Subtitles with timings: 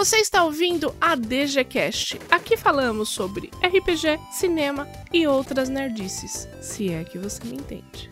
[0.00, 2.18] Você está ouvindo a DGCast.
[2.30, 8.08] Aqui falamos sobre RPG, cinema e outras nerdices, se é que você me entende.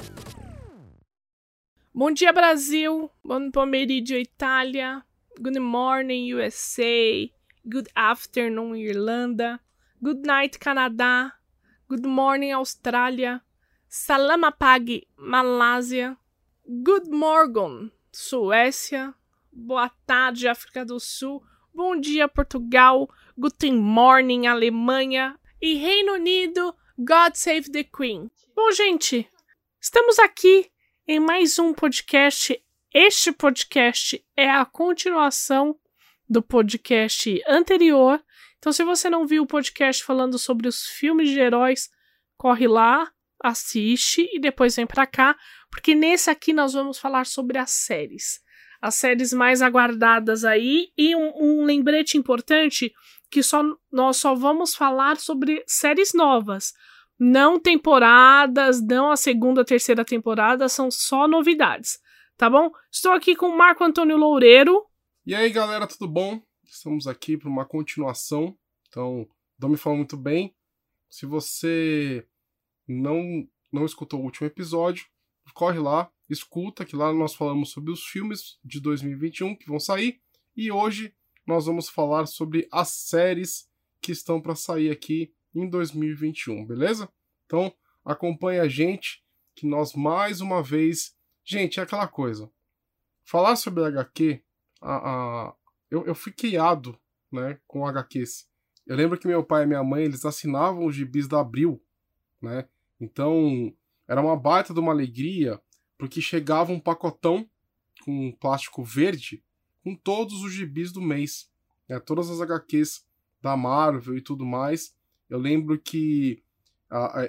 [1.95, 3.11] Bom dia, Brasil.
[3.25, 5.03] Bom pomeriggio, Itália.
[5.41, 7.31] Good morning, USA.
[7.65, 9.59] Good afternoon, Irlanda.
[10.03, 11.33] Good night, Canadá.
[11.89, 13.41] Good morning, Austrália.
[13.89, 16.19] Salamapag, Malásia.
[16.67, 19.15] Good morning, Suécia.
[19.51, 21.43] Boa tarde, África do Sul.
[21.79, 23.09] Bom dia, Portugal.
[23.39, 25.39] Guten morning, Alemanha.
[25.63, 28.29] E Reino Unido, God Save the Queen.
[28.53, 29.31] Bom, gente,
[29.81, 30.73] estamos aqui
[31.07, 32.61] em mais um podcast.
[32.93, 35.79] Este podcast é a continuação
[36.29, 38.21] do podcast anterior.
[38.59, 41.89] Então, se você não viu o podcast falando sobre os filmes de heróis,
[42.37, 43.09] corre lá,
[43.41, 45.39] assiste e depois vem para cá,
[45.71, 48.41] porque nesse aqui nós vamos falar sobre as séries.
[48.81, 52.93] As séries mais aguardadas aí e um, um lembrete importante
[53.31, 56.73] que só nós só vamos falar sobre séries novas.
[57.19, 61.99] Não temporadas, não a segunda, terceira temporada, são só novidades,
[62.37, 62.71] tá bom?
[62.93, 64.87] Estou aqui com o Marco Antônio Loureiro.
[65.27, 66.41] E aí, galera, tudo bom?
[66.65, 68.57] Estamos aqui para uma continuação.
[68.89, 70.55] Então, Dom me falou muito bem.
[71.11, 72.27] Se você
[72.87, 75.07] não não escutou o último episódio,
[75.53, 80.21] corre lá, escuta, que lá nós falamos sobre os filmes de 2021 que vão sair.
[80.57, 81.15] E hoje
[81.47, 83.69] nós vamos falar sobre as séries
[84.01, 87.09] que estão para sair aqui em 2021, beleza?
[87.47, 87.73] Então
[88.05, 89.25] acompanha a gente,
[89.55, 91.17] que nós mais uma vez.
[91.45, 92.51] Gente, é aquela coisa.
[93.25, 94.43] Falar sobre HQ,
[94.81, 95.55] a, a,
[95.91, 96.99] eu, eu fui criado
[97.33, 98.49] né, com HQs.
[98.87, 101.83] Eu lembro que meu pai e minha mãe eles assinavam os gibis da Abril,
[102.41, 102.67] né?
[103.01, 103.75] Então
[104.09, 105.61] era uma baita de uma alegria,
[105.99, 107.49] porque chegava um pacotão
[108.05, 109.45] com plástico verde
[109.85, 111.51] com todos os gibis do mês,
[111.89, 112.01] né?
[112.01, 113.07] todas as HQs
[113.41, 114.97] da Marvel e tudo mais.
[115.29, 116.43] Eu lembro que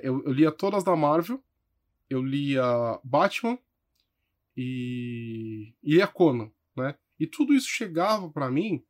[0.01, 1.43] eu, eu lia todas da Marvel,
[2.09, 2.63] eu lia
[3.03, 3.57] Batman
[4.55, 6.95] e, e a Conan, né?
[7.19, 8.83] E tudo isso chegava para mim,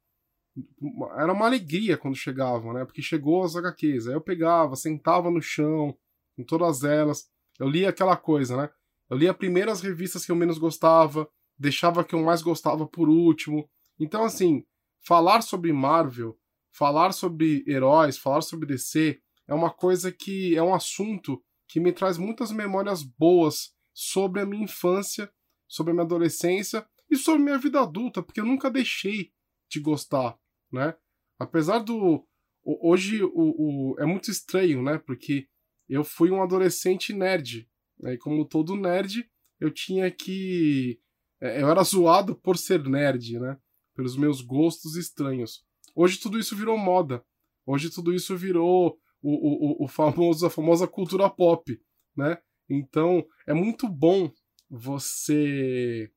[1.17, 2.85] era uma alegria quando chegavam, né?
[2.85, 5.97] Porque chegou as HQs, aí eu pegava, sentava no chão,
[6.35, 8.69] com todas elas, eu lia aquela coisa, né?
[9.09, 13.09] Eu lia primeiro as revistas que eu menos gostava, deixava que eu mais gostava por
[13.09, 13.69] último.
[13.99, 14.63] Então, assim,
[15.05, 16.39] falar sobre Marvel
[16.71, 21.91] falar sobre heróis, falar sobre DC, é uma coisa que é um assunto que me
[21.91, 25.29] traz muitas memórias boas sobre a minha infância,
[25.67, 29.33] sobre a minha adolescência e sobre a minha vida adulta, porque eu nunca deixei
[29.69, 30.37] de gostar,
[30.71, 30.95] né?
[31.37, 32.25] Apesar do
[32.63, 34.97] hoje o, o é muito estranho, né?
[34.99, 35.48] Porque
[35.95, 37.67] eu fui um adolescente nerd,
[37.99, 38.13] né?
[38.13, 39.29] E como todo nerd,
[39.59, 40.99] eu tinha que
[41.41, 43.57] é, eu era zoado por ser nerd, né?
[43.95, 45.63] Pelos meus gostos estranhos.
[45.95, 47.23] Hoje tudo isso virou moda.
[47.65, 51.79] Hoje tudo isso virou o, o, o famoso, a famosa cultura pop,
[52.15, 52.37] né?
[52.69, 54.31] Então é muito bom
[54.69, 56.11] você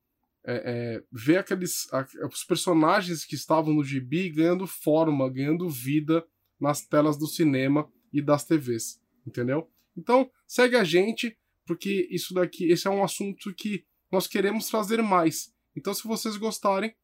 [0.45, 6.25] é, é, ver aqueles a, os personagens que estavam no gibi ganhando forma, ganhando vida
[6.59, 9.69] nas telas do cinema e das TVs, entendeu?
[9.95, 15.01] Então segue a gente porque isso daqui, esse é um assunto que nós queremos trazer
[15.01, 15.53] mais.
[15.75, 16.95] Então se vocês gostarem,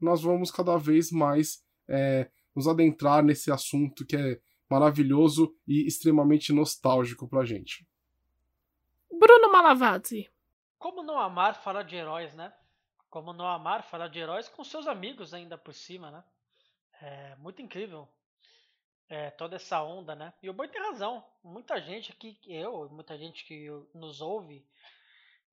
[0.00, 6.52] nós vamos cada vez mais é, nos adentrar nesse assunto que é maravilhoso e extremamente
[6.52, 7.86] nostálgico pra gente.
[9.10, 10.28] Bruno Malavazzi.
[10.78, 12.52] Como não amar falar de heróis, né?
[13.08, 16.24] Como não amar falar de heróis com seus amigos ainda por cima, né?
[17.00, 18.08] É muito incrível
[19.08, 20.32] é, toda essa onda, né?
[20.42, 21.24] E o Boi tem razão.
[21.42, 24.66] Muita gente aqui, eu, muita gente que nos ouve,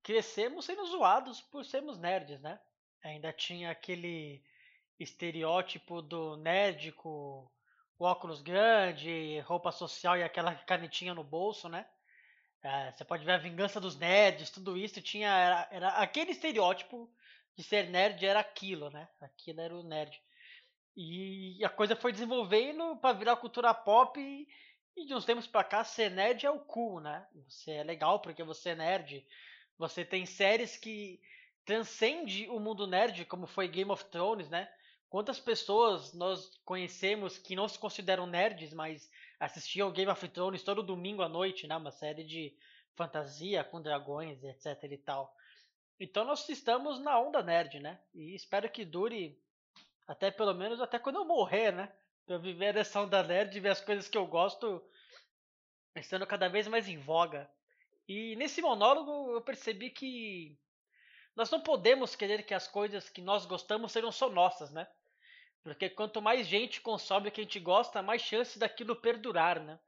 [0.02, 2.60] crescemos sendo zoados por sermos nerds, né?
[3.04, 4.44] Ainda tinha aquele
[5.00, 7.50] estereótipo do nerd com
[8.00, 11.86] o óculos grande, roupa social e aquela canetinha no bolso, né?
[12.62, 17.14] É, você pode ver a vingança dos nerds, tudo isso tinha era, era, aquele estereótipo
[17.56, 19.08] de ser nerd era aquilo, né?
[19.20, 20.22] Aquilo era o nerd.
[20.96, 24.48] E a coisa foi desenvolvendo para virar cultura pop e,
[24.96, 27.26] e de uns tempos para cá ser nerd é o cool, né?
[27.48, 29.26] Você é legal porque você é nerd.
[29.78, 31.20] Você tem séries que
[31.66, 34.70] transcende o mundo nerd, como foi Game of Thrones, né?
[35.10, 39.10] Quantas pessoas nós conhecemos que não se consideram nerds, mas
[39.40, 41.76] assistiam Game of Thrones todo domingo à noite, né?
[41.76, 42.56] Uma série de
[42.96, 45.36] fantasia com dragões, etc e tal.
[46.00, 48.00] Então nós estamos na onda nerd, né?
[48.14, 49.40] E espero que dure
[50.08, 51.92] até pelo menos até quando eu morrer, né?
[52.26, 54.82] Pra eu viver essa onda nerd e ver as coisas que eu gosto
[55.96, 57.50] estando cada vez mais em voga.
[58.08, 60.58] E nesse monólogo eu percebi que
[61.36, 64.88] nós não podemos querer que as coisas que nós gostamos sejam só nossas, né?
[65.64, 69.80] Porque quanto mais gente consome o que a gente gosta, mais chance daquilo perdurar, né?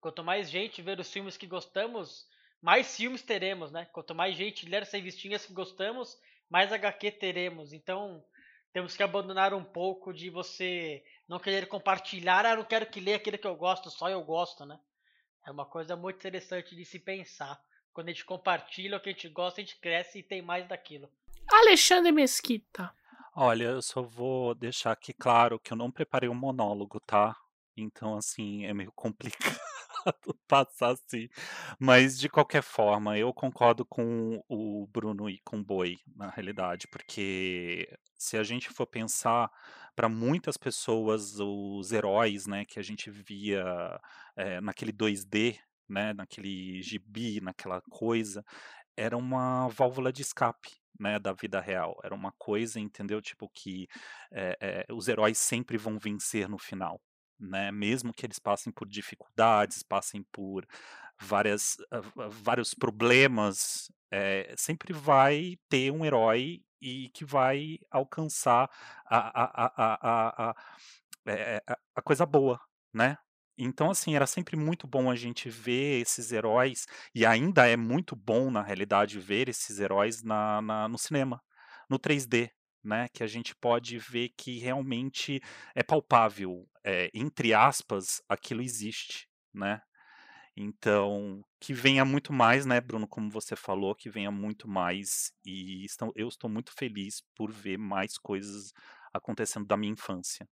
[0.00, 2.26] Quanto mais gente ver os filmes que gostamos,
[2.62, 3.86] mais filmes teremos, né?
[3.86, 6.16] Quanto mais gente ler as revistinhas que gostamos,
[6.48, 7.72] mais HQ teremos.
[7.72, 8.24] Então,
[8.74, 13.16] temos que abandonar um pouco de você não querer compartilhar, ah, não quero que leia
[13.16, 14.80] aquilo que eu gosto, só eu gosto, né?
[15.46, 17.62] É uma coisa muito interessante de se pensar.
[17.92, 20.66] Quando a gente compartilha o que a gente gosta, a gente cresce e tem mais
[20.66, 21.08] daquilo.
[21.48, 22.92] Alexandre Mesquita.
[23.36, 27.36] Olha, eu só vou deixar aqui claro que eu não preparei um monólogo, tá?
[27.76, 29.73] Então, assim, é meio complicado
[30.48, 31.28] passar assim.
[31.78, 36.86] Mas, de qualquer forma, eu concordo com o Bruno e com o Boi, na realidade,
[36.88, 39.50] porque se a gente for pensar,
[39.94, 43.64] para muitas pessoas, os heróis, né, que a gente via
[44.36, 45.58] é, naquele 2D,
[45.88, 48.44] né, naquele gibi, naquela coisa,
[48.96, 51.96] era uma válvula de escape, né, da vida real.
[52.04, 53.20] Era uma coisa, entendeu?
[53.20, 53.86] Tipo que
[54.32, 57.00] é, é, os heróis sempre vão vencer no final,
[57.38, 57.70] né?
[57.72, 60.66] Mesmo que eles passem por dificuldades, passem por
[61.20, 68.70] várias, uh, vários problemas, é, sempre vai ter um herói e que vai alcançar
[69.06, 70.54] a, a, a, a,
[71.66, 72.60] a, a coisa boa,
[72.92, 73.16] né?
[73.56, 78.16] Então, assim, era sempre muito bom a gente ver esses heróis, e ainda é muito
[78.16, 81.40] bom, na realidade, ver esses heróis na, na no cinema,
[81.88, 82.50] no 3D,
[82.84, 83.08] né?
[83.12, 85.40] Que a gente pode ver que realmente
[85.74, 89.80] é palpável, é, entre aspas, aquilo existe, né?
[90.56, 95.84] Então, que venha muito mais, né, Bruno, como você falou, que venha muito mais, e
[95.84, 98.72] estão, eu estou muito feliz por ver mais coisas
[99.12, 100.48] acontecendo da minha infância.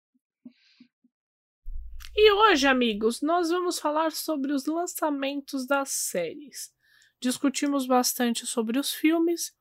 [2.15, 6.71] E hoje, amigos, nós vamos falar sobre os lançamentos das séries.
[7.19, 9.55] Discutimos bastante sobre os filmes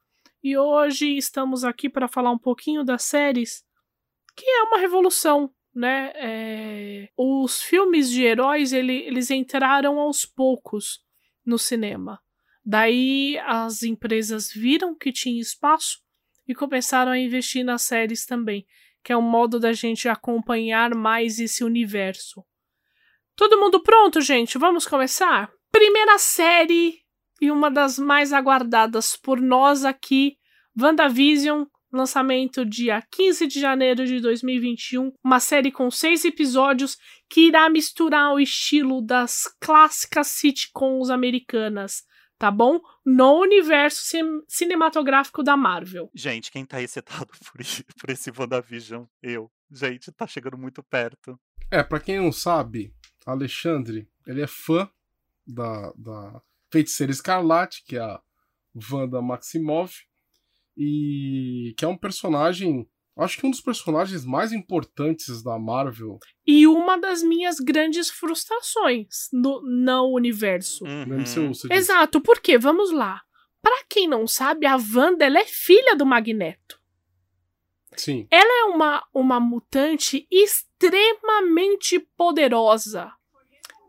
[0.46, 3.64] e hoje estamos aqui para falar um pouquinho das séries,
[4.36, 6.12] que é uma revolução, né?
[6.14, 7.08] É...
[7.16, 11.04] Os filmes de heróis ele, eles entraram aos poucos
[11.44, 12.22] no cinema.
[12.64, 16.00] Daí as empresas viram que tinha espaço
[16.46, 18.64] e começaram a investir nas séries também
[19.02, 22.44] que é um modo da gente acompanhar mais esse universo.
[23.36, 24.58] Todo mundo pronto, gente?
[24.58, 25.48] Vamos começar?
[25.70, 27.05] Primeira série
[27.40, 30.36] e uma das mais aguardadas por nós aqui,
[30.78, 36.96] WandaVision, lançamento dia 15 de janeiro de 2021, uma série com seis episódios
[37.28, 42.04] que irá misturar o estilo das clássicas sitcoms americanas
[42.38, 42.80] tá bom?
[43.04, 46.10] No universo cin cinematográfico da Marvel.
[46.14, 47.60] Gente, quem tá excitado por,
[48.00, 49.04] por esse WandaVision?
[49.22, 49.50] Eu.
[49.70, 51.38] Gente, tá chegando muito perto.
[51.70, 52.94] É, para quem não sabe,
[53.24, 54.88] Alexandre, ele é fã
[55.46, 56.40] da, da
[56.76, 58.20] Feiticeira Escarlate, que é a
[58.92, 59.94] Wanda Maximoff,
[60.76, 62.86] e que é um personagem
[63.18, 66.18] Acho que um dos personagens mais importantes da Marvel.
[66.46, 70.84] E uma das minhas grandes frustrações no, no universo.
[70.84, 71.06] Uhum.
[71.06, 73.22] No MCU, você Exato, porque, vamos lá.
[73.62, 76.78] Para quem não sabe, a Wanda ela é filha do Magneto.
[77.96, 78.28] Sim.
[78.30, 83.15] Ela é uma, uma mutante extremamente poderosa.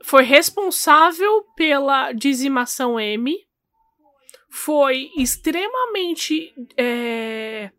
[0.07, 3.37] Foi responsável pela dizimação M.
[4.49, 6.53] Foi extremamente.
[6.77, 7.71] É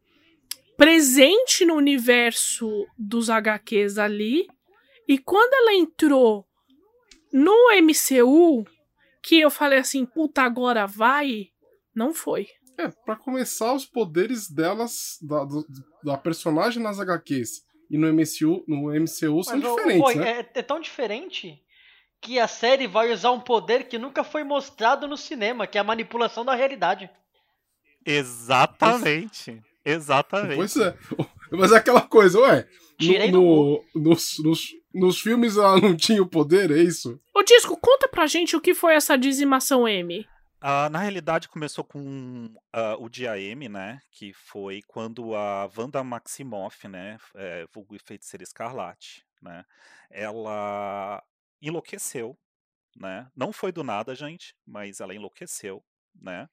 [0.76, 4.46] presente no universo dos HQs ali.
[5.08, 6.47] E quando ela entrou
[7.32, 8.64] no MCU,
[9.23, 11.49] que eu falei assim, puta, agora vai,
[11.94, 12.47] não foi.
[12.78, 15.66] É, para começar, os poderes delas, da, do,
[16.04, 20.47] da personagem nas HQs e no MCU, no MCU são Mas, diferentes, né?
[20.54, 21.61] É, é tão diferente
[22.20, 25.80] que a série vai usar um poder que nunca foi mostrado no cinema, que é
[25.80, 27.10] a manipulação da realidade.
[28.04, 29.62] Exatamente.
[29.84, 30.56] Exatamente.
[30.56, 30.96] Pois é.
[31.50, 32.68] Mas é aquela coisa, ué.
[33.00, 37.20] No, no, nos, nos, nos filmes ela não tinha o poder, é isso?
[37.34, 40.26] Ô, Disco, conta pra gente o que foi essa dizimação M.
[40.60, 44.00] Uh, na realidade, começou com uh, o dia M, né?
[44.10, 47.16] Que foi quando a Wanda Maximoff, né?
[47.37, 49.64] É, vulgo feiticeira escarlate, né?
[50.10, 51.22] Ela
[51.60, 52.38] enlouqueceu,
[52.96, 53.30] né?
[53.34, 55.84] Não foi do nada, gente, mas ela enlouqueceu,
[56.14, 56.48] né?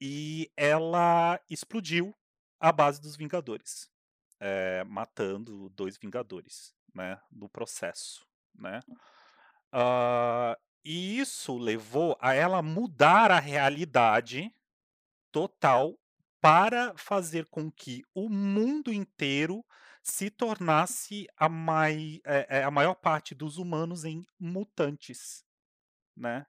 [0.00, 2.14] E ela explodiu
[2.60, 3.90] a base dos Vingadores,
[4.40, 8.80] é, matando dois Vingadores, né, no processo, né.
[9.74, 14.54] Uh, e isso levou a ela mudar a realidade
[15.32, 15.98] total
[16.40, 19.64] para fazer com que o mundo inteiro
[20.04, 25.42] se tornasse a, mai, é, a maior parte dos humanos em mutantes,
[26.14, 26.46] né?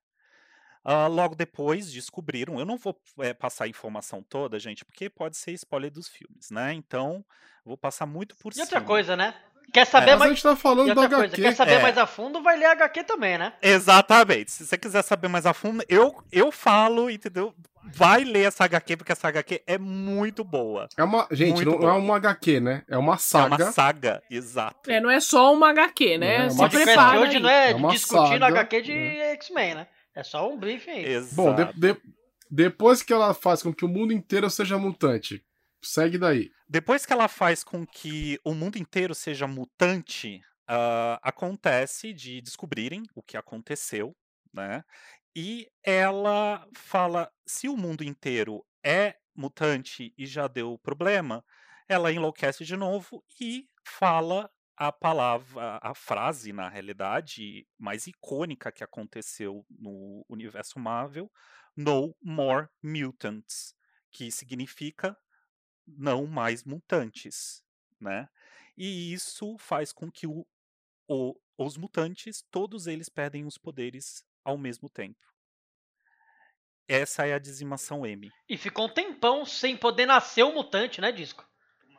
[0.85, 5.35] Uh, logo depois descobriram, eu não vou é, passar a informação toda, gente, porque pode
[5.35, 6.73] ser spoiler dos filmes, né?
[6.73, 7.25] Então,
[7.63, 8.65] vou passar muito por e cima.
[8.65, 9.33] E outra coisa, né?
[9.73, 10.31] Quer saber Mas a mais.
[10.31, 11.41] gente tá falando da coisa, HQ.
[11.41, 11.81] quer saber É.
[11.81, 13.53] mais a fundo, vai ler HQ também, né?
[13.61, 14.51] Exatamente.
[14.51, 17.53] Se você quiser saber mais a fundo, eu, eu falo, entendeu?
[17.83, 20.87] Vai ler essa HQ, porque essa HQ é muito boa.
[20.97, 21.83] É uma, gente, Muito não, bom.
[21.85, 22.83] não é uma HQ, né?
[22.89, 23.63] É uma É saga.
[23.65, 24.89] uma saga, exato.
[24.89, 26.45] É, não é só uma HQ, né?
[26.45, 28.81] É, Se uma O podcast prepara de hoje não é, É uma discutindo saga, HQ
[28.81, 29.31] de né?
[29.33, 29.87] X-Men, né?
[30.15, 31.05] É só um briefing aí.
[31.05, 31.35] Exato.
[31.35, 32.01] Bom, de- de-
[32.49, 35.43] depois que ela faz com que o mundo inteiro seja mutante,
[35.85, 36.49] segue daí.
[36.67, 43.03] Depois que ela faz com que o mundo inteiro seja mutante, ah, acontece de descobrirem
[43.15, 44.15] o que aconteceu,
[44.53, 44.83] né?
[45.35, 51.43] E ela fala: se o mundo inteiro é mutante e já deu problema,
[51.87, 58.83] ela enlouquece de novo e fala a palavra, a frase, na realidade, mais icônica que
[58.83, 61.31] aconteceu no universo Marvel:
[61.75, 63.75] No More Mutants,
[64.11, 65.17] que significa
[65.87, 67.63] não mais mutantes,
[67.99, 68.27] né?
[68.77, 70.45] E isso faz com que o-
[71.07, 75.19] o- os mutantes, todos eles perdem os poderes ao mesmo tempo.
[76.87, 78.31] Essa é a dizimação M.
[78.47, 81.47] E ficou um tempão sem poder nascer um mutante, né, Disco?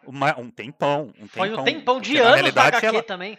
[0.05, 1.62] Uma- um tempão, um Foi tempão.
[1.62, 3.38] um tempão de na anos realidade HQ ela- também.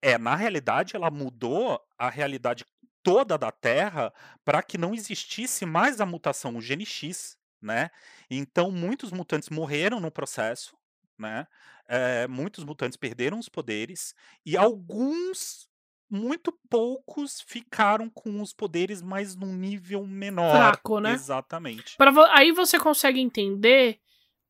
[0.00, 2.64] É, na realidade, ela mudou a realidade
[3.02, 4.12] toda da Terra
[4.44, 7.90] para que não existisse mais a mutação, o gene X, né?
[8.34, 10.74] Então, muitos mutantes morreram no processo,
[11.18, 11.46] né?
[11.88, 14.14] Eh, muitos mutantes perderam os poderes
[14.46, 15.68] e alguns,
[16.08, 20.50] muito poucos, ficaram com os poderes, mas num nível menor.
[20.56, 21.12] Fraco, né?
[21.12, 21.96] Exatamente.
[21.98, 23.98] Pra vo- aí você consegue entender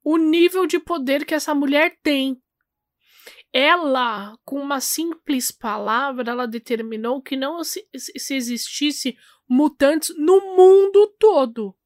[0.04, 2.40] o nível de poder que essa mulher tem.
[3.52, 9.16] Ela, com uma simples palavra, ela determinou que não se, se existisse
[9.48, 11.76] mutantes no mundo todo.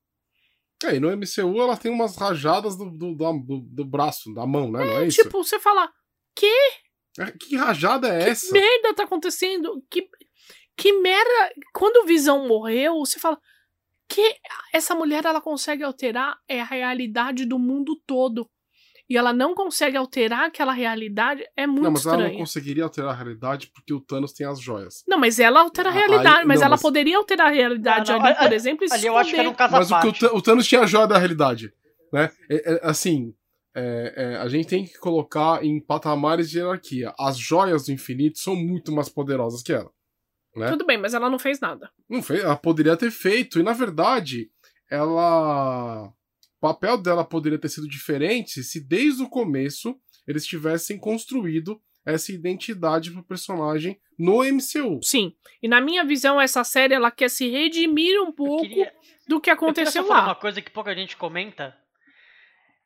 [0.84, 4.70] É, e no MCU ela tem umas rajadas do, do, do, do braço, da mão,
[4.70, 4.84] né?
[4.84, 5.22] Não é isso?
[5.22, 5.90] Tipo, você fala,
[7.18, 8.52] É, Que rajada é essa?
[8.52, 9.82] merda tá acontecendo?
[9.90, 10.08] Que,
[10.76, 11.54] que merda.
[11.72, 13.38] Quando o Visão morreu, você fala
[14.08, 14.36] que
[14.72, 18.48] essa mulher ela consegue alterar é a realidade do mundo todo.
[19.08, 22.38] E ela não consegue alterar aquela realidade, é muito não, mas ela não estranho.
[22.40, 25.04] conseguiria alterar a realidade porque o Thanos tem as joias.
[25.06, 27.50] Não, mas ela altera a Ah, realidade, aí- mas não, ela mas- poderia alterar a
[27.50, 29.72] realidade Ah, não, ali, por exemplo, e se Ali eu acho que era um caso
[29.72, 29.90] Mas
[30.22, 31.72] o, o Thanos tinha a joia da realidade,
[32.12, 32.30] né?
[32.50, 33.32] É- é, assim,
[33.76, 37.14] é, é, a gente tem que colocar em patamares de hierarquia.
[37.18, 39.90] As joias do infinito são muito mais poderosas que ela.
[40.56, 40.70] né?
[40.70, 41.90] Tudo bem, mas ela não fez nada.
[42.08, 43.60] Não fez, ela poderia ter feito.
[43.60, 44.50] E na verdade,
[44.90, 46.10] ela.
[46.66, 49.96] O papel dela poderia ter sido diferente se desde o começo
[50.26, 55.00] eles tivessem construído essa identidade pro personagem no MCU.
[55.02, 55.32] Sim.
[55.62, 58.92] E na minha visão, essa série ela quer se redimir um Eu pouco queria,
[59.28, 60.26] do que eu aconteceu falar lá.
[60.28, 61.76] uma coisa que pouca gente comenta.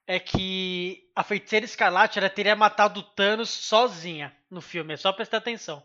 [0.07, 5.13] É que a feiticeira escarlate ela teria matado o Thanos sozinha no filme, é só
[5.13, 5.83] prestar atenção.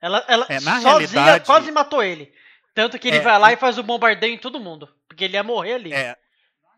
[0.00, 2.32] Ela, ela É, na sozinha realidade- quase matou ele.
[2.74, 4.88] Tanto que ele É, vai lá e faz o bombardeio em todo mundo.
[5.08, 5.92] Porque ele ia morrer ali.
[5.92, 6.16] É,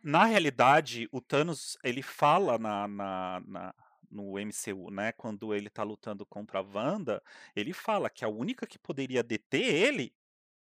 [0.02, 3.74] na realidade, o Thanos, ele fala na, na- na-
[4.10, 5.12] no MCU, né?
[5.12, 7.22] Quando ele tá lutando contra a Wanda,
[7.56, 10.14] ele fala que a única que poderia deter ele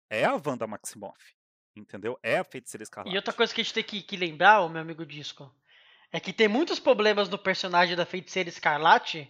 [0.09, 1.35] é a Wanda Maximoff.
[1.75, 2.19] Entendeu?
[2.23, 3.15] É a feiticeira escarlate.
[3.15, 5.51] E outra coisa que a gente tem que, que lembrar, o meu amigo Disco,
[6.12, 9.29] é que tem muitos problemas no personagem da feiticeira escarlate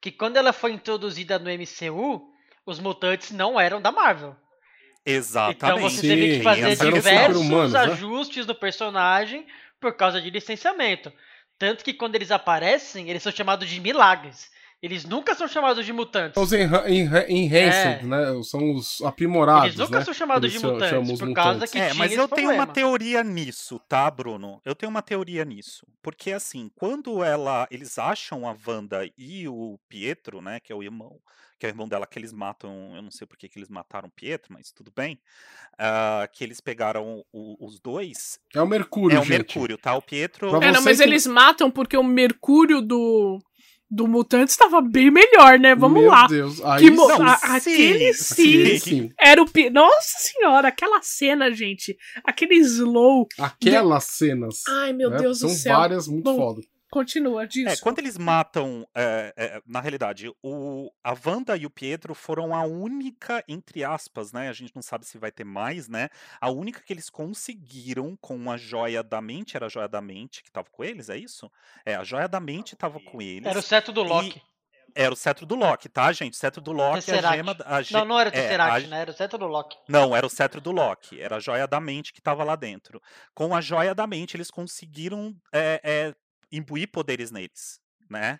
[0.00, 2.32] que quando ela foi introduzida no MCU,
[2.64, 4.36] os mutantes não eram da Marvel.
[5.04, 5.56] Exatamente.
[5.56, 7.80] Então você Sim, teve que fazer diversos super-humanos, né?
[7.80, 9.46] ajustes no personagem
[9.80, 11.12] por causa de licenciamento.
[11.58, 14.50] Tanto que quando eles aparecem, eles são chamados de milagres.
[14.84, 16.36] Eles nunca são chamados de mutantes.
[16.42, 18.02] Os enha- enha- enhanced, É.
[18.02, 18.42] né?
[18.42, 19.68] São os aprimorados.
[19.68, 20.04] Eles nunca né?
[20.04, 21.72] são chamados Eles de mutantes, por causa mutantes.
[21.72, 22.72] que É, tinha mas esse eu tenho uma problema.
[22.74, 24.60] teoria nisso, tá, Bruno?
[24.62, 25.86] Eu tenho uma teoria nisso.
[26.02, 30.82] Porque, assim, quando ela, eles acham a Wanda e o Pietro, né, que é o
[30.82, 31.18] irmão,
[31.58, 33.70] que é o irmão dela, que eles matam, eu não sei por que que eles
[33.70, 35.18] mataram o Pietro, mas tudo bem,
[35.78, 39.30] ah, que eles pegaram o- os dois, É o Mercúrio, é o gente.
[39.30, 39.94] Mercúrio, tá?
[39.96, 40.50] O Pietro...
[40.50, 43.38] Pra É, não, mas que- eles matam porque o mercúrio do,
[43.90, 45.74] do mutante estava bem melhor, né?
[45.74, 46.26] Vamos Meu lá.
[46.26, 46.60] Deus.
[46.64, 49.10] Aí Que mo- sim, a- sim, aquele sim, sim, sim.
[49.20, 49.70] era o pi...
[49.70, 51.96] Nossa senhora, aquela cena, gente.
[52.24, 53.28] Aquele slow.
[53.38, 54.62] Aquelas cenas.
[54.68, 55.18] Ai, meu né?
[55.18, 55.76] Deus São do céu.
[55.76, 56.60] várias muito Bom, foda.
[56.94, 57.70] Continua disso.
[57.70, 62.54] É, quando eles matam, é, é, na realidade, o, a Wanda e o Pietro foram
[62.54, 64.48] a única, entre aspas, né?
[64.48, 66.08] A gente não sabe se vai ter mais, né?
[66.40, 70.40] A única que eles conseguiram com a joia da mente, era a joia da mente
[70.44, 71.50] que tava com eles, é isso?
[71.84, 73.44] É, a joia da mente tava com eles.
[73.48, 74.40] Era o cetro do Loki.
[74.96, 76.34] Era o cetro do Loki, tá, gente?
[76.34, 77.36] O cetro do Loki, a Tesseract.
[77.36, 77.54] gema.
[77.54, 79.00] da- A ge- Não, não era o é, Tesseract, a- né?
[79.00, 79.76] Era o cetro do Loki.
[79.88, 81.20] Não, era o cetro do Loki.
[81.20, 83.02] Era a joia da mente que tava lá dentro.
[83.34, 86.14] Com a joia da mente, eles conseguiram é, é,
[86.56, 88.38] imbuir poderes neles, né?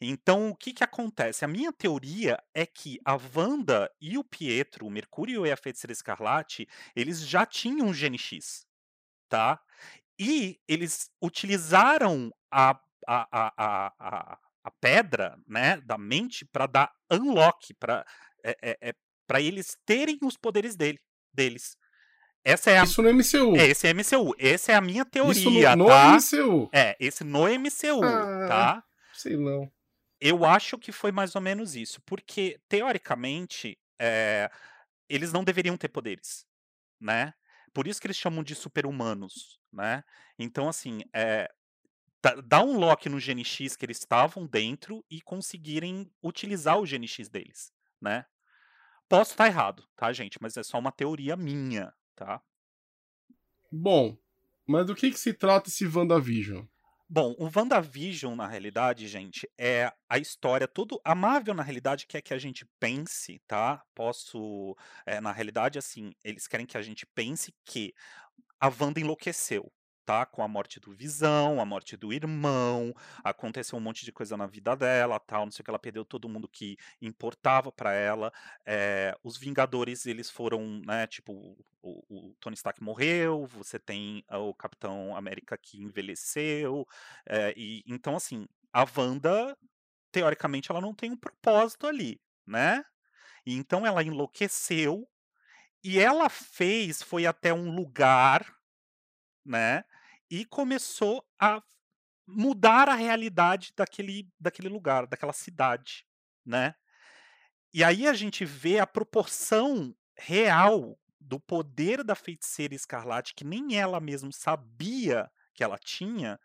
[0.00, 1.44] Então, o que que acontece?
[1.44, 5.92] A minha teoria é que a Wanda e o Pietro, o Mercúrio e a Feiticeira
[5.92, 8.66] Escarlate, eles já tinham um gene X,
[9.28, 9.60] tá?
[10.18, 12.70] E eles utilizaram a,
[13.06, 18.04] a, a, a, a, pedra né, da mente para dar unlock, para
[18.44, 20.98] é, é, é, eles terem os poderes dele,
[21.32, 21.76] deles.
[22.44, 23.56] Essa é a, Isso no MCU.
[23.56, 24.34] é, esse é MCU.
[24.38, 26.16] Essa é a minha Isso teoria, no, no tá?
[26.16, 26.70] MCU.
[26.72, 28.48] É, esse no MCU, Ah.
[28.48, 28.84] tá?
[29.12, 29.70] Sei não.
[30.20, 34.50] Eu acho que foi mais ou menos isso, porque teoricamente eh,
[35.08, 36.46] eles não deveriam ter poderes,
[37.00, 37.34] né?
[37.72, 40.02] Por isso que eles chamam de super-humanos, né?
[40.38, 41.00] Então, assim,
[42.22, 47.28] dá- dá um lock no GNX que eles estavam dentro e conseguirem utilizar o GNX
[47.28, 48.24] deles, né?
[49.08, 50.38] Posso estar errado, tá, gente?
[50.40, 52.42] Mas é só uma teoria minha, tá?
[53.72, 54.18] Bom,
[54.66, 56.66] mas do que que se trata esse WandaVision?
[57.08, 62.20] Bom, o WandaVision, na realidade, gente, é a história tudo A Marvel, na realidade, quer
[62.20, 63.82] que a gente pense, tá?
[63.94, 64.76] Posso.
[65.06, 67.92] é, na realidade, assim, eles querem que a gente pense que
[68.60, 69.72] a Wanda enlouqueceu,
[70.10, 70.26] tá?
[70.26, 74.44] Com a morte do Visão, a morte do irmão, aconteceu um monte de coisa na
[74.44, 78.32] vida dela, tal, não sei o que, ela perdeu todo mundo que importava pra ela.
[78.66, 81.32] é, os Vingadores, eles foram, né, tipo,
[81.80, 86.84] o, o Tony Stark morreu, você tem o Capitão América que envelheceu,
[87.24, 89.56] é, e então, assim, a Wanda,
[90.10, 92.84] teoricamente, ela não tem um propósito ali, né?
[93.46, 95.08] E então ela enlouqueceu
[95.84, 98.44] e ela fez, foi até um lugar,
[99.44, 99.84] né?
[100.30, 101.62] E começou a
[102.26, 106.06] mudar a realidade daquele, daquele lugar, daquela cidade,
[106.46, 106.74] né?
[107.74, 113.78] E aí a gente vê a proporção real do poder da feiticeira escarlate, que nem
[113.78, 116.38] ela mesma sabia que ela tinha,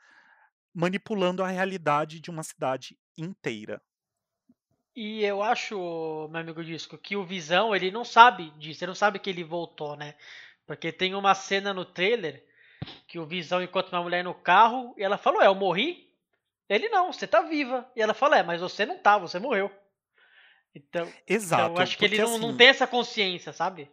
[0.74, 3.82] manipulando a realidade de uma cidade inteira.
[4.96, 5.76] E eu acho,
[6.30, 9.44] meu amigo Disco, que o Visão, ele não sabe disso, ele não sabe que ele
[9.44, 10.16] voltou, né?
[10.66, 12.46] Porque tem uma cena no trailer
[13.08, 16.10] que o Visão encontra uma mulher no carro e ela falou, é, eu morri?
[16.68, 17.90] Ele não, você tá viva.
[17.96, 19.72] E ela fala, é, mas você não tá, você morreu.
[20.74, 21.64] Então, Exato.
[21.64, 23.90] então eu acho que ele não, não assim, tem essa consciência, sabe?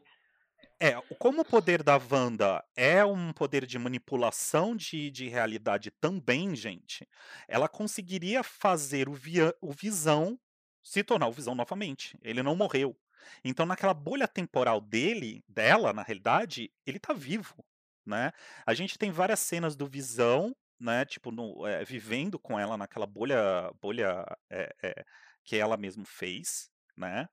[0.80, 6.56] É, como o poder da Wanda é um poder de manipulação de, de realidade também,
[6.56, 7.08] gente,
[7.46, 10.36] ela conseguiria fazer o, via, o Visão
[10.82, 12.18] se tornar o Visão novamente.
[12.20, 12.96] Ele não morreu.
[13.44, 17.64] Então, naquela bolha temporal dele, dela, na realidade, ele tá vivo,
[18.06, 18.32] né?
[18.66, 21.04] A gente tem várias cenas do Visão, né?
[21.04, 25.04] Tipo, no- é, vivendo com ela naquela bolha, bolha é, é,
[25.44, 27.28] que ela mesma fez, né?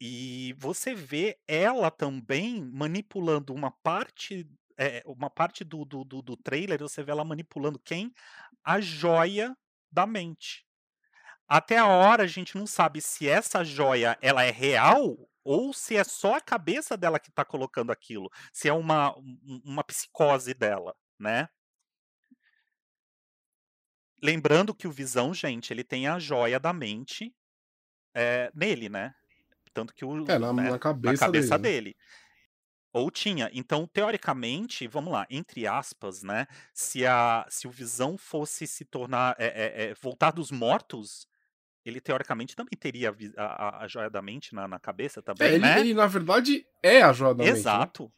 [0.00, 4.46] E você vê ela também manipulando uma parte,
[5.06, 8.12] uma parte do, do, do, do trailer, você vê ela manipulando quem?
[8.64, 9.56] A joia
[9.92, 10.66] da mente.
[11.48, 15.96] Até a hora a gente não sabe se essa joia ela é real ou se
[15.96, 20.54] é só a cabeça dela que está colocando aquilo, se é uma, um- uma psicose
[20.54, 21.48] dela, né?
[24.22, 27.34] Lembrando que o Visão, gente, ele tem a joia da mente
[28.14, 29.14] eh, nele, né?
[29.74, 31.58] Tanto que o, É, na, né, na na cabeça, cabeça dele.
[31.58, 31.96] dele.
[32.92, 33.50] Ou tinha.
[33.52, 36.46] Então, teoricamente, vamos lá, entre aspas, né?
[36.74, 39.34] Se, a, se o Visão fosse se tornar.
[39.38, 41.26] é, é, é, voltar dos mortos,
[41.84, 45.54] ele teoricamente também teria a, a, a- joia da mente na, na cabeça É, também,
[45.54, 45.80] ele, né?
[45.80, 47.58] ele, na verdade, é a joia da mente, né?
[47.58, 48.12] Exato.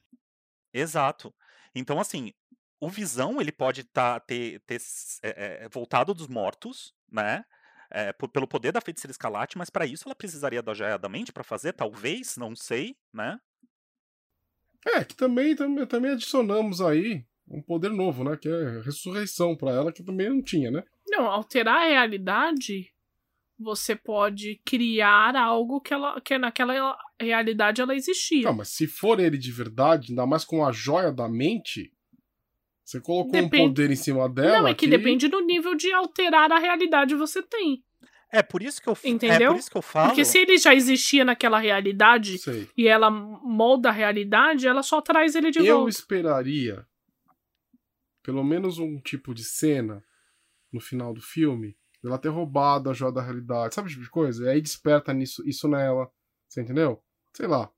[0.73, 1.35] Exato.
[1.75, 2.33] Então, assim,
[2.81, 7.45] o Visão, ele pode tá, ter, ter s- é, é, voltado dos mortos, né?
[7.91, 11.33] É, pelo poder da feiticeira escalate, mas para isso ela precisaria da joia da mente
[11.33, 13.39] para fazer, talvez, não sei, né?
[14.87, 18.37] É, que também, também, também adicionamos aí um poder novo, né?
[18.37, 20.83] Que é ressurreição pra ela, que também não tinha, né?
[21.09, 22.93] Não, alterar a realidade,
[23.59, 28.43] você pode criar algo que, ela, que naquela realidade ela existia.
[28.43, 31.93] Não, mas se for ele de verdade, ainda mais com a joia da mente,
[32.85, 34.61] você colocou um Depende- poder em cima dela.
[34.61, 37.83] Não, é que depende do nível de alterar a realidade que você tem.
[38.31, 39.53] É por isso que eu É Entendeu?
[39.53, 40.09] por isso que eu falo.
[40.09, 42.69] Porque se ele já existia naquela realidade Sei.
[42.77, 45.91] e ela molda a realidade, ela só traz ele de Eu volta.
[45.91, 46.87] esperaria
[48.23, 50.05] pelo menos um tipo de cena
[50.73, 54.11] no final do filme dela ter roubado a joia da realidade, sabe esse tipo de
[54.11, 54.45] coisa?
[54.45, 56.09] E aí desperta nisso, isso nela.
[56.49, 57.01] Você entendeu?
[57.35, 57.69] Sei lá.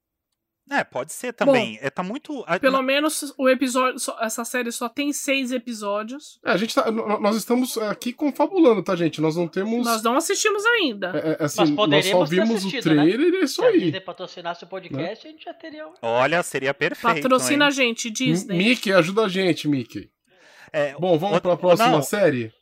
[0.71, 1.79] É, pode ser também.
[1.81, 2.45] é, tá muito.
[2.47, 3.99] a- Pelo menos o episódio.
[3.99, 6.39] só- essa série só tem seis episódios.
[6.45, 9.19] É, a gente tá, nós estamos aqui confabulando, tá, gente?
[9.19, 9.87] Nós não temos.
[9.87, 11.13] Nós não assistimos ainda.
[11.17, 12.81] é, é, assim, Mas nós só poderíamos ter vimos o né?
[12.83, 13.81] trailer e é Se isso a aí.
[13.81, 15.89] Disney patrocinasse o podcast, a gente já teria.
[15.89, 17.23] um- Olha, seria perfeito.
[17.23, 17.73] Patrocina a hein?
[17.75, 18.59] gente, Disney.
[18.59, 20.11] Mickey, ajuda a gente, Mickey.
[20.71, 22.53] É, Bom, vamos outra- pra próxima não, série?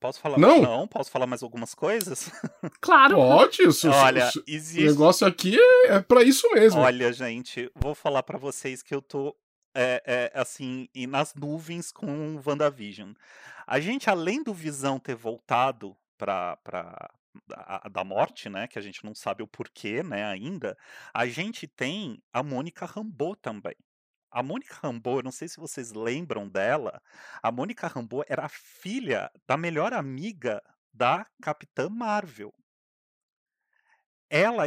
[0.00, 0.38] Posso falar?
[0.38, 0.62] Não.
[0.62, 2.30] Não, posso falar mais algumas coisas?
[2.80, 3.16] Claro.
[3.16, 4.86] Pode, o, o- Olha, o- o existe.
[4.86, 6.80] negócio aqui é, é pra isso mesmo.
[6.80, 9.36] Olha, gente, vou falar pra vocês que eu tô
[9.74, 10.02] é,
[10.34, 13.12] é, assim e nas nuvens com o WandaVision.
[13.66, 17.10] A gente, além do Visão ter voltado pra, pra
[17.46, 18.66] da, da morte, né?
[18.66, 20.24] Que a gente não sabe o porquê, né?
[20.24, 20.76] Ainda,
[21.14, 23.76] a gente tem a Mônica Rambeau também.
[24.30, 27.02] A Mônica Rambeau, eu não sei se vocês lembram dela.
[27.42, 30.62] A Mônica Rambeau era a filha da melhor amiga
[30.92, 32.52] da Capitã Marvel.
[34.28, 34.66] Ela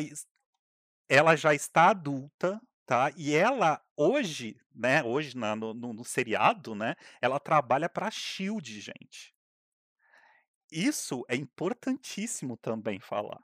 [1.10, 3.12] ela já está adulta, tá?
[3.15, 5.04] E ela hoje, né?
[5.04, 6.95] Hoje na- no, no- no seriado, né?
[7.21, 9.34] Ela trabalha para Shield, gente.
[10.73, 13.41] Isso é importantíssimo também falar.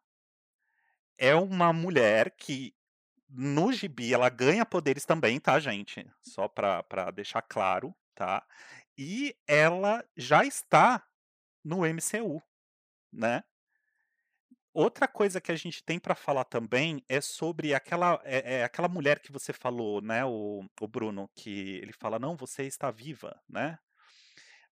[1.18, 2.74] É uma mulher que
[3.30, 6.06] no gibi ela ganha poderes também, tá, gente?
[6.22, 8.46] Só pra deixar claro, tá?
[8.98, 11.06] E ela já está
[11.64, 12.42] no MCU,
[13.14, 13.44] né?
[14.74, 18.88] Outra coisa que a gente tem pra falar também é sobre aquela, é, é aquela
[18.88, 23.42] mulher que você falou, né, o, o Bruno, que ele fala, não, você está viva,
[23.50, 23.80] né?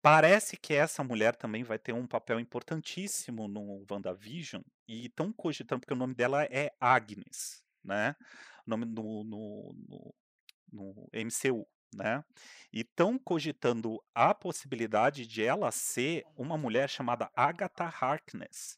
[0.01, 5.79] Parece que essa mulher também vai ter um papel importantíssimo no WandaVision, e estão cogitando,
[5.81, 8.15] porque o nome dela é Agnes, né?
[8.65, 10.15] No, no, no,
[10.71, 12.23] no MCU, né?
[12.71, 18.77] E estão cogitando a possibilidade de ela ser uma mulher chamada Agatha Harkness.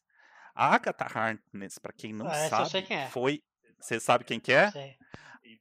[0.54, 3.08] A Agatha Harkness, para quem não Ah, sabe, quem é.
[3.08, 3.42] foi.
[3.78, 4.70] Você sabe quem que é?
[4.70, 4.96] Sei.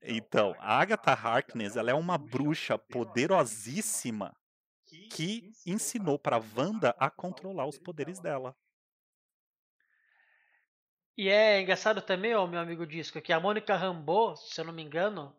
[0.02, 4.36] Então, a Agatha Harkness, ela é uma bruxa poderosíssima
[5.12, 8.56] que ensinou para Wanda a controlar os poderes dela.
[11.18, 14.74] E é engraçado também, ó, meu amigo Disco, que a Mônica Rambeau, se eu não
[14.74, 15.34] me engano,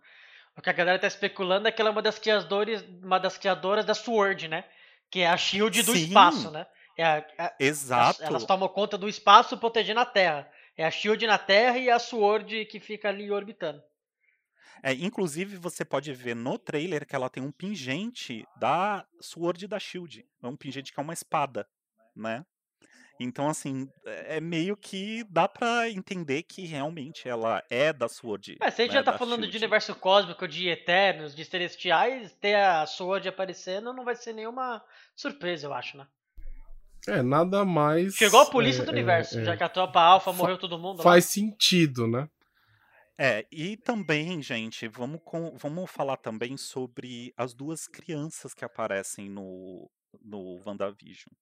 [0.57, 3.37] o que a galera tá especulando é que ela é uma das criadoras, uma das
[3.37, 4.65] criadoras da Sword, né?
[5.11, 6.05] Que é a Shield do Sim.
[6.07, 6.67] espaço, né?
[6.97, 8.23] É a- a- Exato.
[8.23, 10.51] Elas tomam conta do espaço protegendo a Terra.
[10.79, 13.83] É a Shield na Terra e a Sword que fica ali orbitando.
[14.83, 19.79] É, inclusive, você pode ver no trailer que ela tem um pingente da Sword da
[19.79, 20.27] Shield.
[20.43, 21.67] É um pingente que é uma espada,
[22.15, 22.45] né?
[23.19, 28.57] Então, assim, é é meio que dá pra entender que realmente ela é da Sword.
[28.61, 29.65] Mas se a gente né, já tá falando de Shield.
[29.65, 35.67] universo cósmico, de eternos, de celestiais, ter a Sword aparecendo não vai ser nenhuma surpresa,
[35.67, 36.07] eu acho, né?
[37.09, 38.15] É, nada mais.
[38.15, 40.59] Chegou a polícia é, do é, universo, é, já que a tropa alfa Fa- morreu
[40.59, 40.99] todo mundo.
[40.99, 41.05] lá.
[41.05, 42.29] Faz sentido, né?
[43.19, 49.31] É, e também, gente, vamos, com- vamos falar também sobre as duas crianças que aparecem
[49.31, 51.33] no, no WandaVision.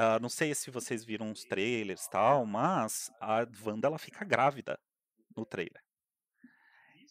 [0.00, 4.24] Ah, não sei se vocês viram os trailers e tal, mas a Wanda ela fica
[4.24, 4.78] grávida
[5.36, 5.82] no trailer.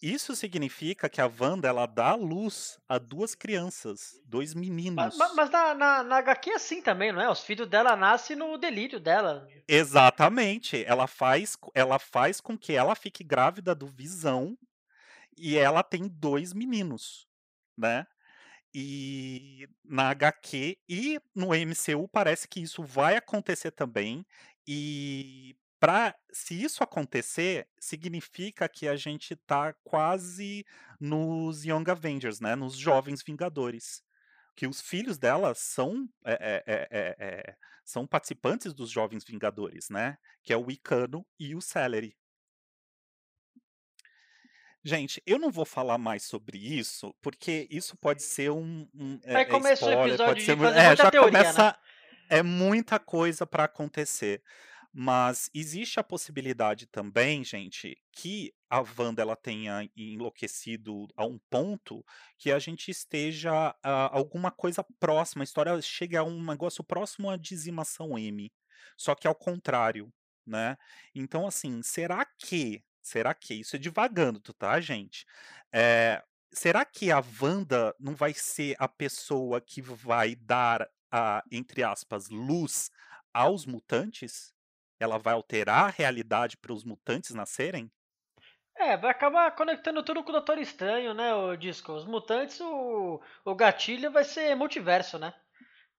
[0.02, 5.17] Isso significa que a Wanda ela dá luz a duas crianças, dois meninos.
[5.17, 7.30] Mas, mas- na, na, na HQ é assim também, não é?
[7.30, 9.45] Os filhos dela nascem no delírio dela.
[9.67, 10.82] Exatamente.
[10.86, 14.58] Ela faz, ela faz com que ela fique grávida do Visão
[15.38, 17.28] e ela tem dois meninos,
[17.78, 18.06] né?
[18.80, 24.24] E na HQ e no MCU parece que isso vai acontecer também.
[24.68, 30.63] E para se isso acontecer, significa que a gente tá quase
[31.00, 32.56] nos Young Avengers, né?
[32.56, 34.04] Nos Jovens Vingadores.
[34.56, 39.90] Que os filhos dela são é, é, é, é, é, são participantes dos Jovens Vingadores,
[39.90, 40.20] né?
[40.44, 42.16] Que é o Icano e o Celery.
[44.84, 48.88] Gente, eu não vou falar mais sobre isso, porque isso pode ser um.
[48.94, 51.04] um é, Aí é começa o spoiler, episódio pode de ser, mu- fazer é, muita
[51.04, 51.44] já teoria, né?
[51.44, 51.80] começa.
[52.30, 54.42] É muita coisa para acontecer.
[54.94, 62.04] Mas existe a possibilidade também, gente, que a Wanda ela tenha enlouquecido a um ponto
[62.38, 67.30] que a gente esteja a alguma coisa próxima, a história chega a um negócio próximo
[67.30, 68.52] à dizimação M,
[68.98, 70.12] só que ao contrário,
[70.46, 70.76] né?
[71.13, 75.26] Então, assim, será que, será que, isso é divagando, tá, gente?
[75.72, 81.84] É, será que a Wanda não vai ser a pessoa que vai dar a, entre
[81.84, 82.91] aspas, luz
[83.34, 84.54] aos mutantes?
[85.00, 87.89] Ela vai alterar a realidade para os mutantes nascerem?
[88.76, 91.93] É, vai acabar conectando tudo com o Doutor Estranho, né, o disco?
[91.93, 95.34] Os mutantes, o, o gatilho vai ser multiverso, né?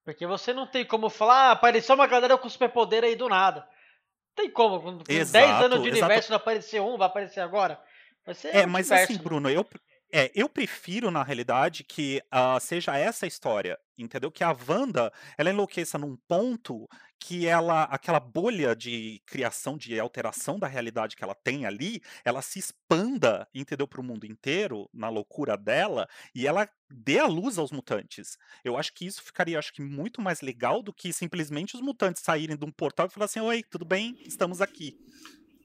[0.04, 3.68] Porque você não tem como falar, ah, apareceu uma galera com superpoder aí do nada.
[4.38, 6.04] Não tem como, com, com 10 Exato, anos de exato.
[6.04, 7.80] universo não apareceu um, vai aparecer agora.
[8.24, 9.22] Vai ser É, mas multiverso, assim?
[9.22, 9.66] Bruno, eu,
[10.10, 14.30] É, eu prefiro, na realidade, que uh, seja essa a história, entendeu?
[14.30, 16.88] Que a Wanda, ela enlouqueça num ponto
[17.20, 22.40] que ela, aquela bolha de criação, de alteração da realidade que ela tem ali, ela
[22.40, 27.58] se expanda, entendeu, para o mundo inteiro, na loucura dela, e ela dê a luz
[27.58, 28.38] aos mutantes.
[28.64, 32.22] Eu acho que isso ficaria, acho que, muito mais legal do que simplesmente os mutantes
[32.22, 34.16] saírem de um portal e falar assim, oi, tudo bem?
[34.24, 34.98] Estamos aqui.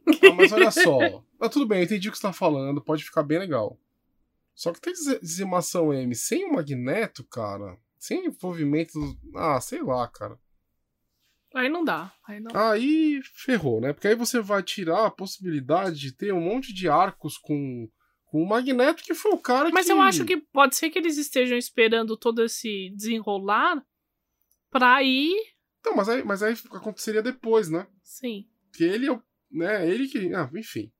[0.05, 1.23] Ah, mas olha só.
[1.49, 3.79] tudo bem, eu entendi o que você está falando, pode ficar bem legal.
[4.55, 7.77] Só que tem dizimação M sem o Magneto, cara.
[7.97, 8.99] Sem envolvimento.
[9.35, 10.37] Ah, sei lá, cara.
[11.53, 12.13] Aí não dá.
[12.27, 12.55] Aí, não...
[12.55, 13.93] aí ferrou, né?
[13.93, 17.87] Porque aí você vai tirar a possibilidade de ter um monte de arcos com,
[18.25, 19.91] com o Magneto, que foi o cara Mas que...
[19.91, 23.85] eu acho que pode ser que eles estejam esperando todo esse desenrolar
[24.71, 25.35] pra ir.
[25.79, 27.85] Então, mas aí, mas aí aconteceria depois, né?
[28.01, 28.47] Sim.
[28.73, 29.21] Que ele é o.
[29.51, 30.33] Né, ele que.
[30.33, 30.91] Ah, enfim.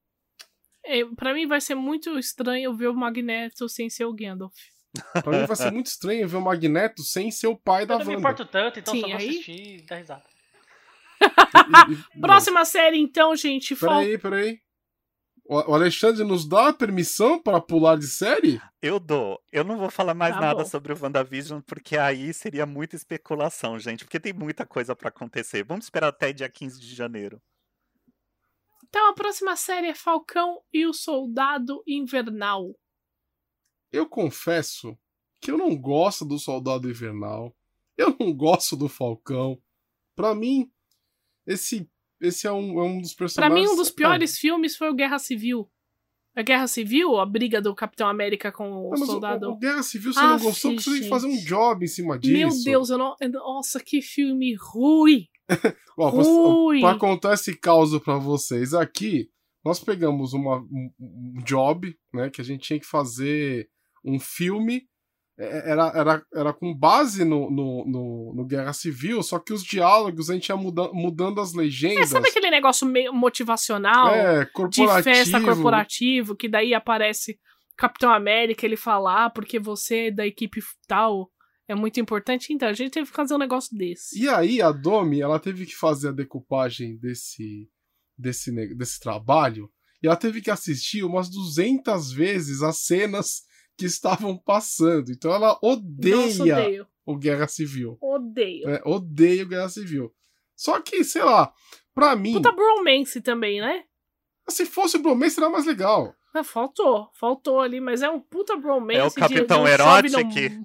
[0.85, 4.53] É, pra mim vai ser muito estranho ver o Magneto sem ser o Gandalf.
[5.23, 7.99] pra mim vai ser muito estranho ver o Magneto sem ser o pai da Eu
[7.99, 8.05] Wanda.
[8.11, 10.23] não me importo tanto, então Sim, só vou aí- assistir e dar risada.
[11.89, 13.75] E- e- Próxima série, então, gente.
[13.75, 14.01] Fal...
[14.01, 14.59] Peraí, peraí.
[15.45, 18.61] O Alexandre nos dá permissão para pular de série?
[18.81, 19.37] Eu dou.
[19.51, 20.69] Eu não vou falar mais Tá nada bom.
[20.69, 24.05] sobre o WandaVision, porque aí seria muita especulação, gente.
[24.05, 25.63] Porque tem muita coisa pra acontecer.
[25.65, 27.41] Vamos esperar até dia 15 de janeiro.
[28.93, 32.75] Então a próxima série é Falcão e o Soldado Invernal.
[33.91, 34.95] Eu confesso
[35.41, 37.55] que eu não gosto do Soldado Invernal.
[37.97, 39.59] Eu não gosto do Falcão.
[40.15, 40.71] Pra mim,
[41.47, 41.89] esse,
[42.21, 43.59] esse é, um, é um dos Pra personagens.
[43.59, 45.67] mim, um dos piores filmes foi o Guerra Civil.
[46.35, 49.49] A Guerra Civil, a briga do Capitão América com o Ah, mas o- soldado.
[49.49, 51.83] O, o Guerra Civil você Aff, não gostou porque você tem que fazer um job
[51.83, 52.31] em cima disso.
[52.33, 53.15] Meu Deus, eu não.
[53.31, 55.27] Nossa, que filme ruim!
[55.97, 59.29] Ó, pra, pra contar esse caos pra vocês aqui,
[59.63, 60.91] nós pegamos uma, um,
[61.45, 62.29] job, né?
[62.29, 63.67] Que a gente tinha que fazer
[64.03, 64.83] um filme.
[65.39, 69.63] é, Era, era, era com base no, no, no, no Guerra Civil, só que os
[69.63, 72.09] diálogos a gente ia muda, mudando as É, legendas.
[72.09, 74.09] sabe aquele negócio meio motivacional?
[74.09, 75.01] É, de corporativo.
[75.03, 77.39] festa corporativo, que daí aparece
[77.77, 81.29] Capitão América, ele fala, ah, porque você é da equipe tal
[81.67, 82.51] é muito importante.
[82.53, 84.19] Então, a gente teve que fazer um negócio desse.
[84.19, 87.69] E aí a Domi, ela teve que fazer a decupagem desse,
[88.17, 89.71] desse, desse trabalho,
[90.01, 93.43] e ela teve que assistir umas 200 vezes as cenas
[93.77, 95.11] que estavam passando.
[95.11, 96.87] Então ela odeia odeio.
[97.05, 97.97] o Guerra Civil.
[98.01, 98.67] Odeio.
[98.67, 98.81] né?
[98.85, 100.13] Odeia o Guerra Civil.
[100.55, 101.51] Só que, sei lá,
[101.93, 103.85] pra mim, Puta bromance também, né?
[104.49, 106.13] se fosse o Bromance seria mais legal.
[106.33, 108.99] Ah, faltou, faltou ali, mas é um puta bromance.
[108.99, 110.61] É o de- Capitão não Erotic chove, não- que-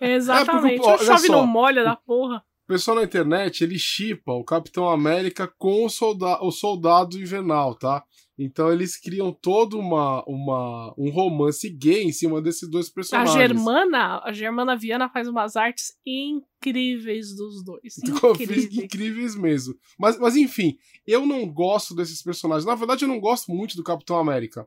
[0.00, 0.74] Exatamente.
[0.76, 1.32] É, porque, ó, não olha chove, só.
[1.32, 2.42] não molha da porra.
[2.64, 7.74] O pessoal na internet, ele chipa o Capitão América com o, solda o Soldado Invernal,
[7.76, 8.02] tá?
[8.38, 13.34] Então eles criam todo uma, uma, um romance gay em cima desses dois A personagens.
[13.34, 17.96] Germana, a Germana Viana faz umas artes incríveis dos dois.
[18.04, 18.64] Incríveis.
[18.76, 19.74] incríveis mesmo.
[19.98, 20.76] Mas, mas enfim,
[21.06, 22.66] eu não gosto desses personagens.
[22.66, 24.66] Na verdade, eu não gosto muito do Capitão América.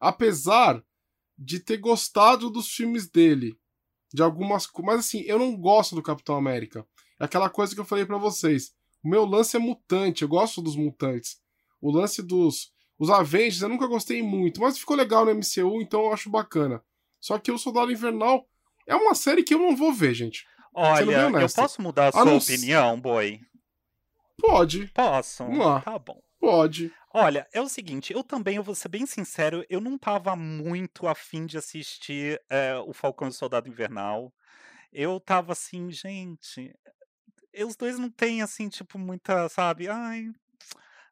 [0.00, 0.82] Apesar
[1.38, 3.58] de ter gostado dos filmes dele.
[4.12, 4.94] De algumas coisas.
[4.94, 6.86] Mas assim, eu não gosto do Capitão América.
[7.20, 8.74] É aquela coisa que eu falei pra vocês.
[9.02, 10.22] O meu lance é mutante.
[10.22, 11.40] Eu gosto dos mutantes.
[11.80, 12.72] O lance dos.
[12.98, 14.60] Os Avengers eu nunca gostei muito.
[14.60, 16.82] Mas ficou legal no MCU, então eu acho bacana.
[17.20, 18.46] Só que o Soldado Invernal
[18.86, 20.46] é uma série que eu não vou ver, gente.
[20.72, 23.40] Olha, bem eu posso mudar a sua não opinião, boi?
[24.38, 25.44] Pode, Posso?
[25.44, 25.80] Vamos lá.
[25.80, 26.20] Tá bom.
[26.38, 26.92] pode.
[27.18, 31.06] Olha, é o seguinte, eu também, eu vou ser bem sincero, eu não tava muito
[31.08, 34.34] afim de assistir é, o Falcão e o Soldado Invernal.
[34.92, 36.74] Eu tava assim, gente,
[37.54, 39.88] eh, os dois não têm, assim, tipo, muita, sabe?
[39.88, 40.30] Ai,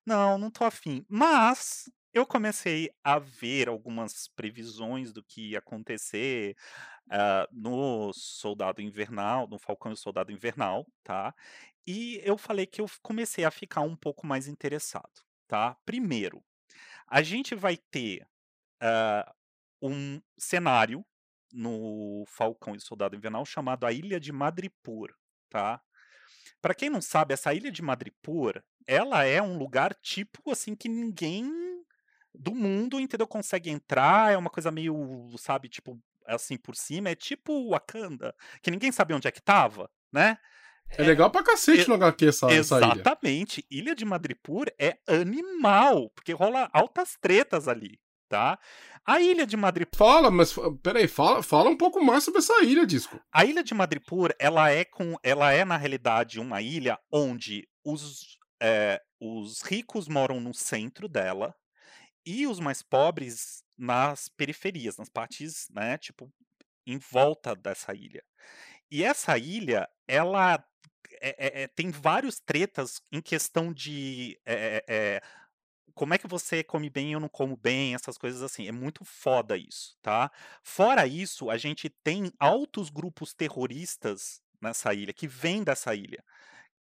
[0.07, 1.05] não, não tô afim.
[1.09, 6.57] Mas eu comecei a ver algumas previsões do que ia acontecer
[7.11, 11.35] ah, no Soldado Invernal, no Falcão e o Soldado Invernal, tá?
[11.87, 15.77] E eu falei que eu comecei a ficar um pouco mais interessado, tá?
[15.85, 16.43] Primeiro,
[17.07, 18.27] a gente vai ter
[18.81, 19.35] ah,
[19.81, 21.05] um cenário
[21.53, 25.15] no Falcão e Soldado Invernal chamado a Ilha de Madripoor,
[25.49, 25.81] tá?
[26.61, 30.89] Para quem não sabe, essa Ilha de Madripoor, ela é um lugar tipo assim que
[30.89, 31.53] ninguém
[32.35, 37.15] do mundo, entendeu, consegue entrar, é uma coisa meio, sabe, tipo assim por cima, é
[37.15, 40.39] tipo Wakanda, que ninguém sabe onde é que tava, né?
[40.91, 42.87] É legal pra cacete E- no HQ essa, essa ilha.
[42.95, 43.67] Exatamente.
[43.71, 48.59] Ilha de Madripoor é animal, porque rola altas tretas ali, tá?
[49.07, 52.87] A Ilha de Madripoor, Fala, mas peraí, fala, fala um pouco mais sobre essa ilha,
[52.87, 53.21] Disco.
[53.33, 58.39] a Ilha de Madripoor, ela é com, ela é na realidade uma ilha onde os,
[58.63, 61.55] é, os ricos moram no centro dela
[62.25, 66.33] e os mais pobres nas periferias, nas partes, né, tipo,
[66.87, 68.23] em volta dessa ilha.
[68.91, 70.65] E essa ilha, ela
[71.21, 75.21] é, é, é tem vários tretas em questão de é,
[75.95, 78.67] como é que você come bem eu não como bem, essas coisas assim.
[78.67, 80.31] É muito foda isso, tá?
[80.63, 86.23] Fora isso, a gente tem altos grupos terroristas nessa ilha, que vêm dessa ilha.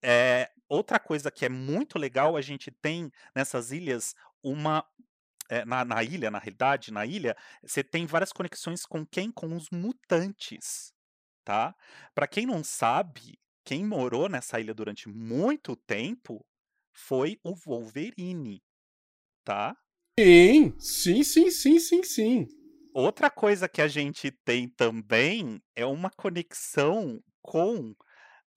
[0.02, 4.84] É, outra coisa que é muito legal, a gente tem nessas ilhas uma.
[5.48, 9.32] É, na, na ilha, na realidade, na ilha, você tem várias conexões com quem?
[9.32, 10.92] Com os mutantes,
[11.44, 11.74] tá?
[12.14, 13.36] Para quem não sabe,
[13.70, 16.44] quem morou nessa ilha durante muito tempo
[16.92, 18.60] foi o Wolverine
[19.44, 19.76] tá?
[20.18, 22.48] Sim, sim, sim, sim, sim, sim.
[22.92, 27.94] Outra coisa que a gente tem também é uma conexão com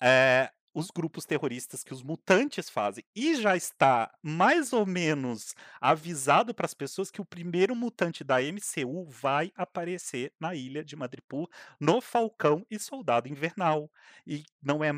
[0.02, 3.04] é, os grupos terroristas que os mutantes fazem.
[3.16, 8.38] E já está mais ou menos avisado para as pessoas que o primeiro mutante da
[8.42, 11.48] MCU vai aparecer na ilha de Madripoor,
[11.80, 13.90] no Falcão e Soldado Invernal.
[14.26, 14.92] E não é,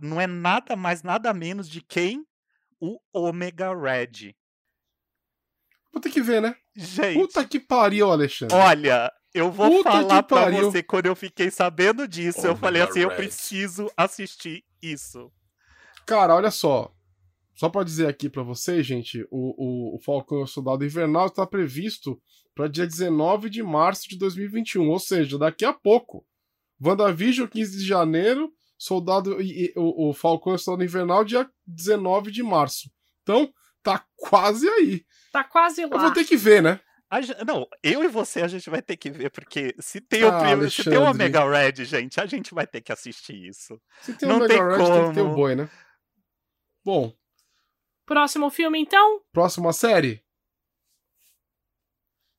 [0.00, 2.26] não é nada mais, nada menos de quem?
[2.78, 4.34] O Omega Red.
[5.92, 6.54] Vou ter que ver, né?
[6.74, 7.18] Gente.
[7.18, 8.54] Puta que pariu, Alexandre.
[8.54, 12.80] Olha, eu vou Puta falar pra você, quando eu fiquei sabendo disso, oh, eu falei
[12.80, 15.30] assim, eu preciso assistir isso.
[16.06, 16.92] Cara, olha só.
[17.54, 21.26] Só pra dizer aqui pra vocês, gente, o, o, o Falcão e o Soldado Invernal
[21.26, 22.20] está previsto
[22.54, 26.26] para dia 19 de março de 2021, ou seja, daqui a pouco.
[26.82, 31.48] WandaVision, 15 de janeiro, Soldado e, e o, o Falcão e o Soldado Invernal, dia
[31.66, 32.90] 19 de março.
[33.22, 33.50] Então,
[33.82, 35.02] tá quase aí.
[35.32, 35.96] Tá quase lá.
[35.96, 36.80] Eu vou ter que ver, né?
[37.08, 40.28] A, não, eu e você a gente vai ter que ver, porque se tem, ah,
[40.28, 43.80] o, primeiro, se tem o Omega Red, gente, a gente vai ter que assistir isso.
[44.00, 44.92] Se tem o Omega tem Red, como.
[44.92, 45.70] tem que ter o boi, né?
[46.84, 47.14] Bom.
[48.04, 49.20] Próximo filme, então?
[49.32, 50.24] Próxima série?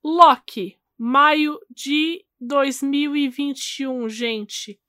[0.04, 4.80] Loki, maio de 2021, gente.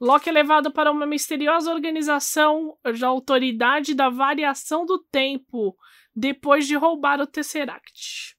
[0.00, 5.76] Loki é levado para uma misteriosa organização da Autoridade da Variação do Tempo
[6.14, 8.36] depois de roubar o Tesseract.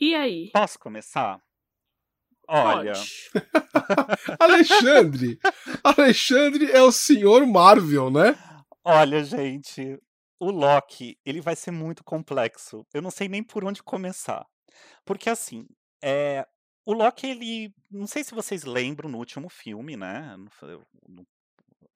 [0.00, 0.50] E aí?
[0.52, 1.40] Posso começar?
[2.46, 2.92] Olha.
[4.38, 5.38] Alexandre!
[5.82, 8.38] Alexandre é o senhor Marvel, né?
[8.84, 10.00] Olha, gente,
[10.40, 12.86] o Loki, ele vai ser muito complexo.
[12.94, 14.46] Eu não sei nem por onde começar.
[15.04, 15.66] Porque assim,
[16.02, 16.46] é,
[16.86, 17.74] o Loki, ele.
[17.90, 20.36] Não sei se vocês lembram no último filme, né?
[21.08, 21.26] No,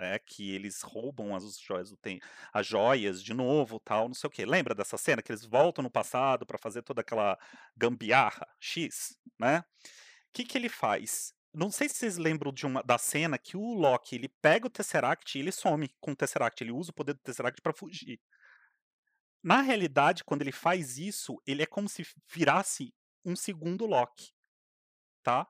[0.03, 4.29] é, que eles roubam as joias do tempo, as joias de novo, tal, não sei
[4.29, 4.45] o que.
[4.45, 7.39] Lembra dessa cena que eles voltam no passado para fazer toda aquela
[7.77, 9.61] gambiarra X, né?
[9.61, 11.33] O que que ele faz?
[11.55, 14.71] Não sei se vocês lembram de uma da cena que o Loki ele pega o
[14.71, 18.21] Tesseract e ele some com o Tesseract, ele usa o poder do Tesseract para fugir.
[19.43, 24.33] Na realidade, quando ele faz isso, ele é como se virasse um segundo Loki,
[25.23, 25.47] tá?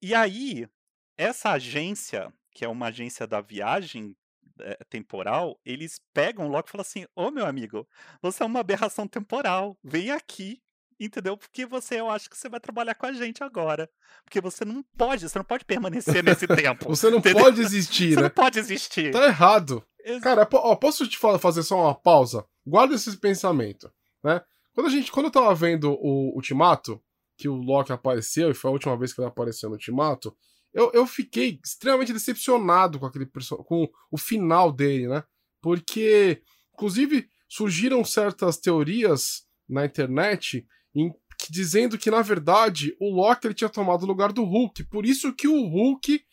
[0.00, 0.68] E aí,
[1.16, 4.16] essa agência que é uma agência da viagem
[4.60, 7.86] é, temporal, eles pegam logo e falam assim: Ô meu amigo,
[8.20, 10.60] você é uma aberração temporal, vem aqui,
[11.00, 11.36] entendeu?
[11.36, 13.88] Porque você, eu acho que você vai trabalhar com a gente agora.
[14.24, 16.88] Porque você não pode, você não pode permanecer nesse tempo.
[16.88, 17.44] você não entendeu?
[17.44, 18.22] pode existir, você né?
[18.22, 19.10] não pode existir.
[19.12, 19.84] Tá errado.
[20.04, 22.44] Ex Cara, ó, posso te fazer só uma pausa?
[22.66, 24.42] Guarda esse pensamento, né?
[24.74, 27.02] Quando a gente, quando eu tava vendo o Ultimato,
[27.36, 30.34] que o Loki apareceu, e foi a última vez que ele apareceu no Ultimato,
[30.72, 33.26] eu, eu fiquei extremamente decepcionado com aquele
[33.66, 35.22] com o final dele, né?
[35.60, 43.46] Porque, inclusive, surgiram certas teorias na internet em, que, dizendo que, na verdade, o Loki
[43.46, 44.84] ele tinha tomado o lugar do Hulk.
[44.84, 46.24] Por isso que o Hulk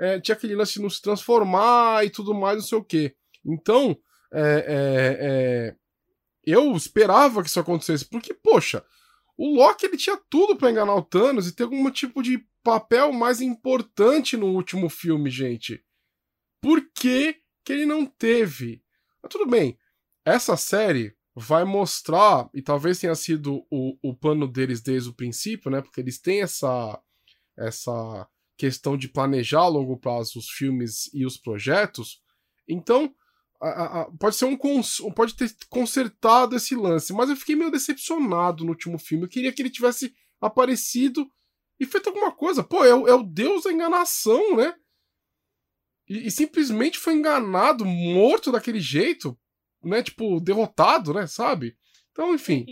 [0.00, 3.14] é, tinha aquele lance de não se transformar e tudo mais, não sei o quê.
[3.44, 3.96] Então,
[4.32, 5.76] é, é, é
[6.44, 8.84] eu esperava que isso acontecesse, porque, poxa,
[9.36, 13.12] o Loki ele tinha tudo para enganar o Thanos e ter algum tipo de papel
[13.12, 15.84] mais importante no último filme, gente.
[16.60, 18.82] Por que, que ele não teve?
[19.22, 19.78] Mas tudo bem,
[20.24, 25.70] essa série vai mostrar, e talvez tenha sido o, o plano deles desde o princípio,
[25.70, 25.80] né?
[25.80, 27.00] Porque eles têm essa,
[27.56, 32.22] essa questão de planejar a longo prazo os filmes e os projetos.
[32.68, 33.14] Então,
[33.60, 34.56] a, a, pode ser um
[35.14, 39.24] pode ter consertado esse lance, mas eu fiquei meio decepcionado no último filme.
[39.24, 41.30] Eu queria que ele tivesse aparecido
[41.82, 42.62] e feito alguma coisa.
[42.62, 44.72] Pô, é, o, é o deus da enganação, né?
[46.08, 49.36] E, e, simplesmente foi enganado, morto daquele jeito,
[49.82, 50.00] né?
[50.00, 51.26] Tipo, derrotado, né?
[51.26, 51.76] Sabe?
[52.12, 52.64] Então, enfim.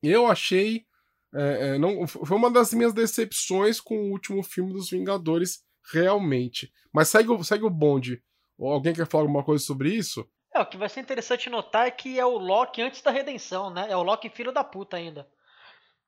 [0.00, 0.86] Eu achei.
[1.34, 6.72] É, é, não, foi uma das minhas decepções com o último filme dos Vingadores, realmente.
[6.92, 8.22] Mas segue, segue o bonde.
[8.56, 10.28] Alguém quer falar alguma coisa sobre isso?
[10.54, 13.68] É, o que vai ser interessante notar é que é o Loki antes da redenção,
[13.70, 13.86] né?
[13.90, 15.26] É o Loki filho da puta ainda.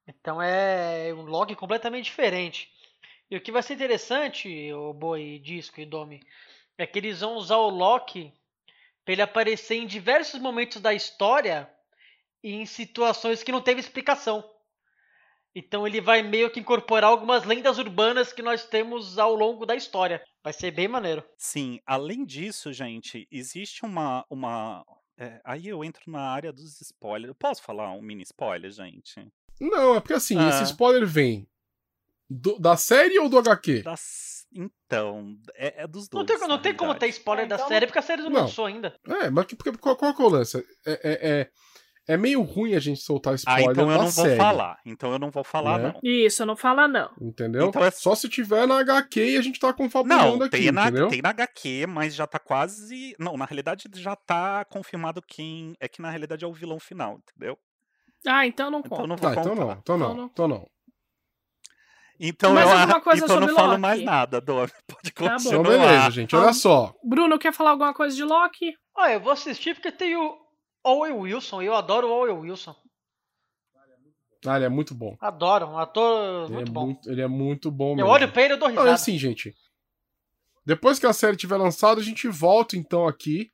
[0.06, 2.70] Então é um Loki completamente diferente.
[3.30, 6.20] E o que vai ser interessante, o Boi, Disco e Domi,
[6.76, 8.32] é que eles vão usar o Loki
[9.04, 11.70] para ele aparecer em diversos momentos da história
[12.42, 14.44] e em situações que não teve explicação.
[15.54, 19.76] Então ele vai meio que incorporar algumas lendas urbanas que nós temos ao longo da
[19.76, 20.22] história.
[20.42, 21.24] Vai ser bem maneiro.
[21.38, 24.24] Sim, além disso, gente, existe uma.
[24.28, 24.84] uma
[25.16, 27.36] é, aí eu entro na área dos spoilers.
[27.38, 29.28] Posso falar um mini spoiler, gente?
[29.60, 30.48] Não, é porque assim, Ah.
[30.48, 31.46] esse spoiler vem
[32.28, 33.82] do- da série ou do HQ?
[33.82, 36.20] Das- Então, é, é dos dois.
[36.28, 38.30] Não tem, não tem como ter spoiler É, da então- série, porque a série não,
[38.30, 38.40] Não.
[38.42, 38.94] lançou ainda.
[39.08, 40.58] É, mas que, porque, qual, qual é o lance?
[40.86, 41.50] É, é, é,
[42.06, 44.36] é meio ruim a gente soltar Ah, spoiler então eu não vou série.
[44.36, 44.78] falar.
[44.86, 45.92] Então eu não vou falar, Né?
[45.92, 46.00] não.
[46.04, 47.10] Isso, não fala não.
[47.20, 47.66] Entendeu?
[47.66, 50.70] Então é- Só se tiver na HQ e a gente tá confabulando Não, aqui, tem
[50.70, 51.08] na, entendeu?
[51.08, 53.16] tem na HQ, mas já tá quase.
[53.18, 55.74] Não, na realidade já tá confirmado quem.
[55.80, 57.58] É que na realidade é o vilão final, entendeu?
[58.26, 59.02] Ah, então não Então conta.
[59.02, 60.26] eu não vou Tá, então não, então não, Então não.
[60.26, 60.66] então não.
[62.20, 64.04] Então Mais eu, alguma coisa então eu não sobre falo mais Loki?
[64.06, 64.68] nada, Domi.
[64.86, 65.30] Pode Tá bom.
[65.32, 65.60] continuar.
[65.60, 66.94] Então beleza, gente, olha Ah, só.
[67.02, 68.72] Bruno, quer falar alguma coisa de Loki?
[68.96, 70.36] Ah, eu vou assistir porque tem o
[70.84, 71.60] Owen Wilson.
[71.62, 72.74] e Eu adoro o Owen Wilson.
[74.46, 75.16] Ah, ele é muito bom.
[75.20, 76.84] Adoro, um ator Ele muito é bom.
[76.86, 78.10] muito, ele é muito bom Eu mesmo.
[78.10, 78.90] olho pra ele e dou Não, risada.
[78.90, 79.54] é assim, gente.
[80.66, 83.50] Depois que a série tiver lançada, a gente volta então aqui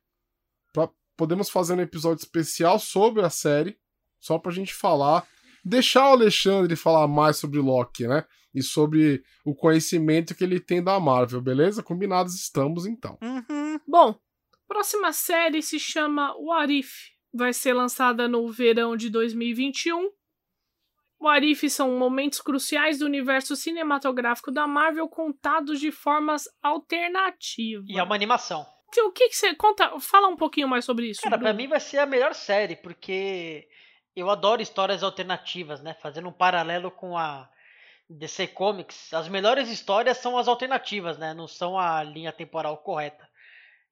[0.73, 3.77] pra podemos fazer um episódio especial sobre a série,
[4.21, 5.27] só pra gente falar,
[5.65, 8.23] deixar o Alexandre falar mais sobre Loki, né?
[8.53, 11.81] E sobre o conhecimento que ele tem da Marvel, beleza?
[11.81, 13.17] Combinados estamos então.
[13.21, 13.79] Uhum.
[13.87, 14.19] Bom,
[14.67, 16.91] próxima série se chama What If.
[17.33, 20.11] Vai ser lançada no verão de 2021.
[21.21, 27.85] What If são momentos cruciais do universo cinematográfico da Marvel contados de formas alternativas.
[27.87, 28.65] E é uma animação.
[28.97, 29.97] O que, que você conta?
[29.99, 31.21] Fala um pouquinho mais sobre isso.
[31.21, 31.63] Cara, pra Bruno.
[31.63, 33.67] mim vai ser a melhor série, porque
[34.15, 35.93] eu adoro histórias alternativas, né?
[35.93, 37.49] Fazendo um paralelo com a
[38.09, 41.33] DC Comics, as melhores histórias são as alternativas, né?
[41.33, 43.27] Não são a linha temporal correta.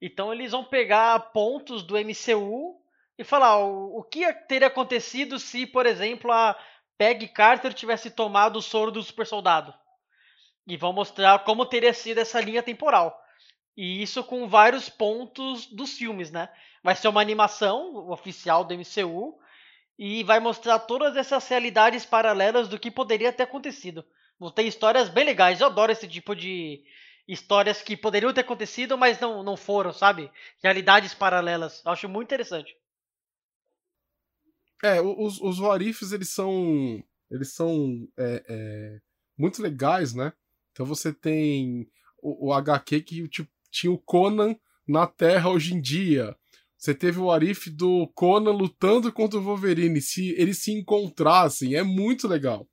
[0.00, 2.80] Então eles vão pegar pontos do MCU
[3.18, 6.58] e falar o, que teria acontecido se, por exemplo, a
[6.96, 9.74] Peggy Carter tivesse tomado o soro do super soldado.
[10.66, 13.18] E vão mostrar como teria sido essa linha temporal.
[13.76, 16.48] E isso com vários pontos dos filmes, né?
[16.82, 19.38] Vai ser uma animação oficial do MCU
[20.02, 24.02] e vai mostrar todas essas realidades paralelas do que poderia ter acontecido.
[24.38, 25.60] Vão ter histórias bem legais.
[25.60, 26.82] Eu adoro esse tipo de
[27.28, 30.30] histórias que poderiam ter acontecido, mas não, não foram, sabe?
[30.62, 31.82] Realidades paralelas.
[31.84, 32.74] Eu acho muito interessante.
[34.82, 37.04] É, os, os Warifs, eles são.
[37.30, 39.00] Eles são é, é,
[39.36, 40.32] muito legais, né?
[40.72, 41.86] Então você tem
[42.22, 44.56] o, o HQ que tipo, tinha o Conan
[44.88, 46.34] na Terra hoje em dia.
[46.80, 50.00] Você teve o Arif do Conan lutando contra o Wolverine.
[50.00, 52.66] Se eles se encontrassem, é muito legal.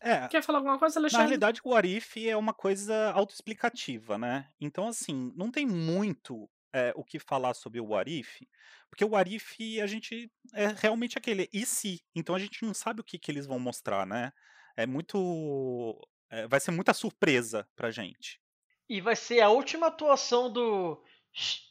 [0.00, 1.26] É, Quer falar alguma coisa, Na Alexandre?
[1.26, 4.48] realidade, o Arif é uma coisa autoexplicativa, né?
[4.60, 8.46] Então, assim, não tem muito é, o que falar sobre o Arif,
[8.88, 12.00] porque o Arif, a gente é realmente aquele e se.
[12.14, 14.32] Então a gente não sabe o que, que eles vão mostrar, né?
[14.76, 15.98] É muito.
[16.30, 18.40] é, vai ser muita surpresa pra gente.
[18.88, 21.02] E vai ser a última atuação do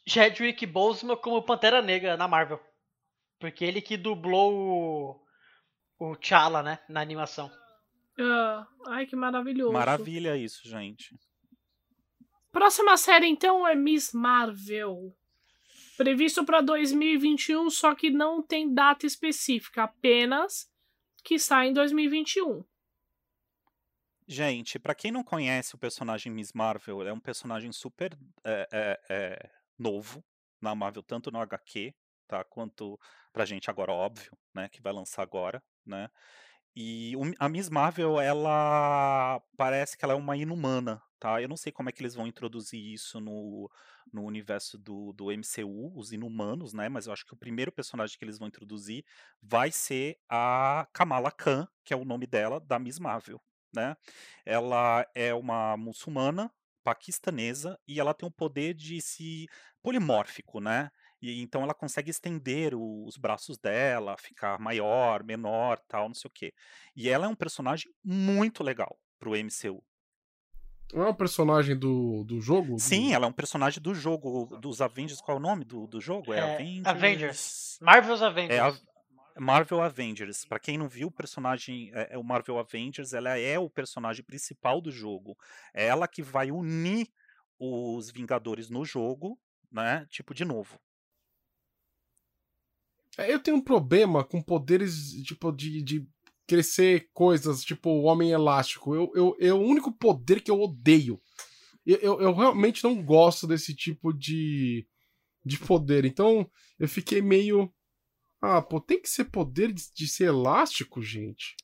[0.07, 2.59] Chadwick Boseman como Pantera Negra na Marvel.
[3.39, 5.19] Porque ele que dublou
[5.99, 6.79] o, o T'Challa, né?
[6.89, 7.51] Na animação.
[8.19, 9.73] Ah, ai, que maravilhoso.
[9.73, 11.15] Maravilha isso, gente.
[12.51, 15.15] Próxima série, então, é Miss Marvel.
[15.97, 20.69] Previsto para 2021, só que não tem data específica, apenas
[21.23, 22.63] que sai em 2021.
[24.27, 28.99] Gente, pra quem não conhece o personagem Miss Marvel, é um personagem super é, é,
[29.09, 30.23] é, novo
[30.61, 31.93] na Marvel, tanto no HQ,
[32.27, 32.43] tá?
[32.43, 32.99] Quanto
[33.31, 34.69] pra gente agora, óbvio, né?
[34.69, 36.09] Que vai lançar agora, né?
[36.79, 41.41] E a Miss Marvel, ela parece que ela é uma inumana, tá?
[41.41, 43.67] Eu não sei como é que eles vão introduzir isso no,
[44.13, 46.87] no universo do, do MCU, os inumanos, né?
[46.87, 49.03] Mas eu acho que o primeiro personagem que eles vão introduzir
[49.41, 53.41] vai ser a Kamala Khan, que é o nome dela, da Miss Marvel,
[53.73, 53.97] né?
[54.45, 56.51] Ela é uma muçulmana
[56.87, 59.45] paquistanesa e ela tem o poder de se
[59.83, 60.89] polimórfico, né?
[61.21, 66.29] E então ela consegue estender o- os braços dela, ficar maior, menor, tal, não sei
[66.29, 66.53] o quê.
[66.95, 69.83] E ela é um personagem muito legal pro MCU.
[70.93, 72.79] Não é um personagem do, do jogo?
[72.79, 75.19] Sim, Do- ela é um personagem do jogo dos Avengers.
[75.19, 76.33] Qual é o nome do, do jogo?
[76.33, 76.87] É, É, Avengers.
[76.87, 77.77] Avengers.
[77.81, 78.61] Marvel's É Avengers.
[78.61, 78.96] a
[79.39, 80.45] Marvel Avengers.
[80.45, 84.81] Pra quem não viu, o personagem é, o Marvel Avengers, ela é o personagem principal
[84.81, 85.37] do jogo.
[85.73, 87.07] É ela que vai unir
[87.59, 89.39] os Vingadores no jogo,
[89.71, 90.05] né?
[90.09, 90.79] Tipo, de novo.
[93.17, 96.07] É, eu tenho um problema com poderes, tipo, de, de
[96.47, 98.95] crescer coisas, tipo o Homem Elástico.
[98.95, 101.19] Eu, eu, é o único poder que eu odeio.
[101.85, 104.87] Eu, eu, eu, realmente não gosto desse tipo de,
[105.43, 106.05] de poder.
[106.05, 107.73] Então, eu fiquei meio.
[108.41, 111.55] Ah, pô, tem que ser poder de, de ser elástico, gente.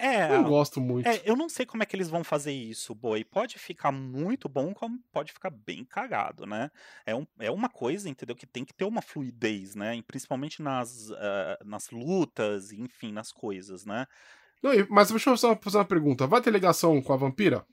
[0.00, 1.06] É, eu gosto muito.
[1.06, 3.22] É, eu não sei como é que eles vão fazer isso, boi.
[3.22, 6.70] Pode ficar muito bom, como pode ficar bem cagado, né?
[7.04, 8.34] É, um, é uma coisa, entendeu?
[8.34, 9.96] Que tem que ter uma fluidez, né?
[9.96, 14.06] E principalmente nas, uh, nas lutas, enfim, nas coisas, né?
[14.62, 16.26] Não, mas deixa eu só fazer uma pergunta.
[16.26, 17.66] Vai ter ligação com a vampira?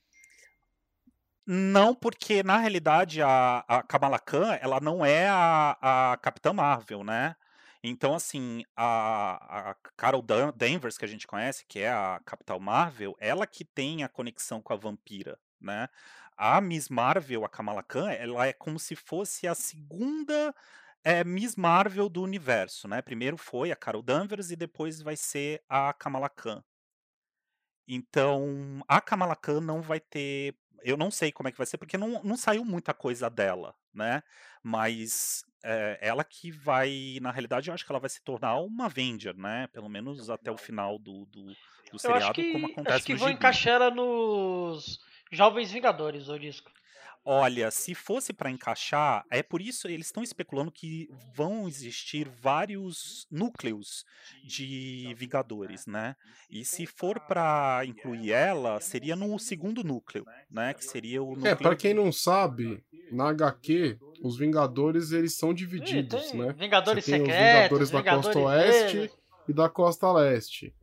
[1.45, 7.05] Não, porque na realidade a, a Kamala Khan, ela não é a, a Capitã Marvel,
[7.05, 7.37] né?
[7.83, 13.15] Então, assim, a, a Carol Danvers, que a gente conhece, que é a Capital Marvel,
[13.19, 15.87] ela que tem a conexão com a vampira, né?
[16.35, 20.53] A Miss Marvel, a Kamala Khan, ela é como se fosse a segunda
[21.03, 23.01] é, Miss Marvel do universo, né?
[23.01, 26.63] Primeiro foi a Carol Danvers e depois vai ser a Kamala Khan.
[27.87, 31.77] Então, a Kamala Khan não vai ter eu não sei como é que vai ser,
[31.77, 34.21] porque não, não saiu muita coisa dela, né?
[34.63, 38.85] Mas é, ela que vai, na realidade, eu acho que ela vai se tornar uma
[38.85, 39.67] Avenger, né?
[39.73, 41.53] Pelo menos até o final do, do,
[41.91, 44.99] do seriado, que, como acontece acho que no vão encaixar ela nos
[45.31, 46.71] Jovens Vingadores, o disco.
[47.29, 53.27] Olha, se fosse para encaixar, é por isso eles estão especulando que vão existir vários
[53.29, 54.05] núcleos
[54.45, 56.15] de Vingadores, né?
[56.49, 60.73] E se for para incluir ela, seria no segundo núcleo, né?
[60.73, 61.57] Que seria o É, núcleo.
[61.57, 66.53] para quem não sabe, na HQ, os Vingadores eles são divididos, né?
[66.53, 69.17] Vingadores Você tem os secretos, Vingadores da Vingadores Costa Oeste verdes.
[69.49, 70.73] e da Costa Leste.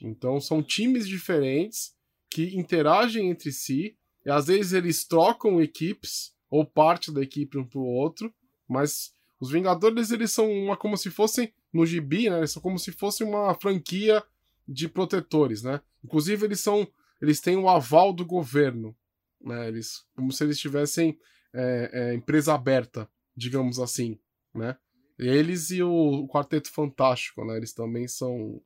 [0.00, 1.94] Então são times diferentes
[2.30, 3.94] que interagem entre si
[4.24, 8.32] e às vezes eles trocam equipes ou parte da equipe um pro outro,
[8.68, 12.38] mas os Vingadores eles são uma como se fossem no gibi, né?
[12.38, 14.22] Eles são como se fosse uma franquia
[14.68, 15.80] de protetores, né?
[16.04, 16.86] Inclusive eles são
[17.20, 18.94] eles têm o aval do governo,
[19.40, 19.66] né?
[19.66, 21.18] Eles como se eles tivessem
[21.52, 24.18] é, é, empresa aberta, digamos assim,
[24.54, 24.76] né?
[25.18, 27.56] Eles e o Quarteto Fantástico, né?
[27.56, 28.62] Eles também são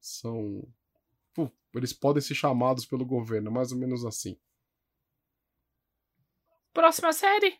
[0.00, 0.66] são
[1.32, 4.36] pô, eles podem ser chamados pelo governo, mais ou menos assim.
[6.78, 7.58] Próxima série?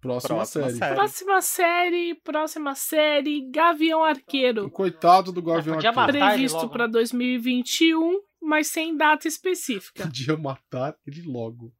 [0.00, 0.78] Próxima, Próxima série.
[0.78, 0.94] série.
[0.94, 4.70] Próxima série, próxima série, Gavião Arqueiro.
[4.70, 5.96] Coitado do Gavião Arqueiro.
[5.96, 6.92] matar ele Previsto logo, para né?
[6.92, 10.04] 2021, mas sem data específica.
[10.04, 11.74] Podia matar ele logo.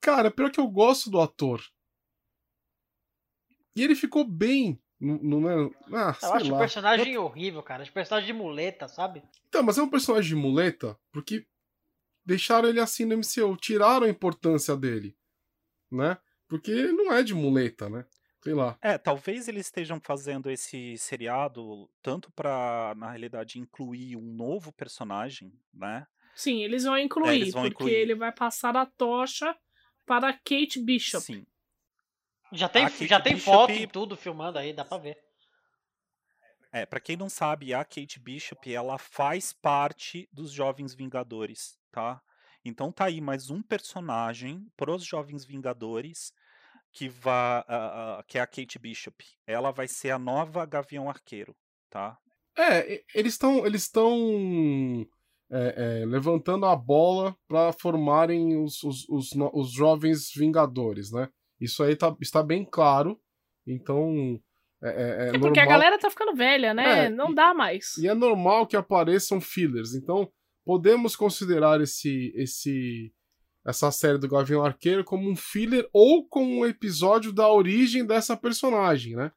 [0.00, 1.60] Cara, pior que eu gosto do ator.
[3.74, 4.80] E ele ficou bem.
[5.00, 5.70] Não, é.
[5.92, 6.56] Ah, Eu acho lá.
[6.56, 7.82] o personagem horrível, cara.
[7.82, 9.22] Acho o personagem de muleta, sabe?
[9.48, 11.44] Então, mas é um personagem de muleta porque
[12.30, 15.16] deixaram ele assim no MCU, tiraram a importância dele,
[15.90, 16.16] né?
[16.48, 18.06] Porque ele não é de muleta, né?
[18.42, 18.78] Sei lá.
[18.80, 25.52] É, talvez eles estejam fazendo esse seriado tanto pra, na realidade, incluir um novo personagem,
[25.74, 26.06] né?
[26.34, 27.94] Sim, eles vão incluir, É, eles vão porque incluir.
[27.94, 29.54] ele vai passar a tocha
[30.06, 31.22] para Kate Bishop.
[31.24, 31.44] Sim.
[32.52, 35.18] Já tem, A Kate já tem Bishop- foto e tudo filmando aí, dá pra ver.
[36.72, 42.20] É, para quem não sabe, a Kate Bishop, ela faz parte dos Jovens Vingadores, tá?
[42.64, 46.32] Então tá aí mais um personagem pros Jovens Vingadores
[46.92, 47.64] que vai,
[48.26, 49.24] que é a Kate Bishop.
[49.46, 51.54] Ela vai ser a nova Gavião Arqueiro,
[51.88, 52.18] tá?
[52.58, 55.06] É, eles estão eles estão
[55.50, 61.28] é, é, levantando a bola para formarem os, os, os, os jovens Vingadores, né?
[61.60, 63.18] Isso aí tá, está bem claro.
[63.66, 64.40] Então
[64.82, 67.06] é, é, é É porque a normal- galera tá ficando velha, né?
[67.06, 67.96] É, Não e- dá mais.
[67.98, 69.94] E é normal que apareçam fillers.
[69.94, 70.30] Então,
[70.70, 73.12] podemos considerar esse, esse
[73.66, 78.36] essa série do Gavião Arqueiro como um filler ou como um episódio da origem dessa
[78.36, 79.32] personagem, né?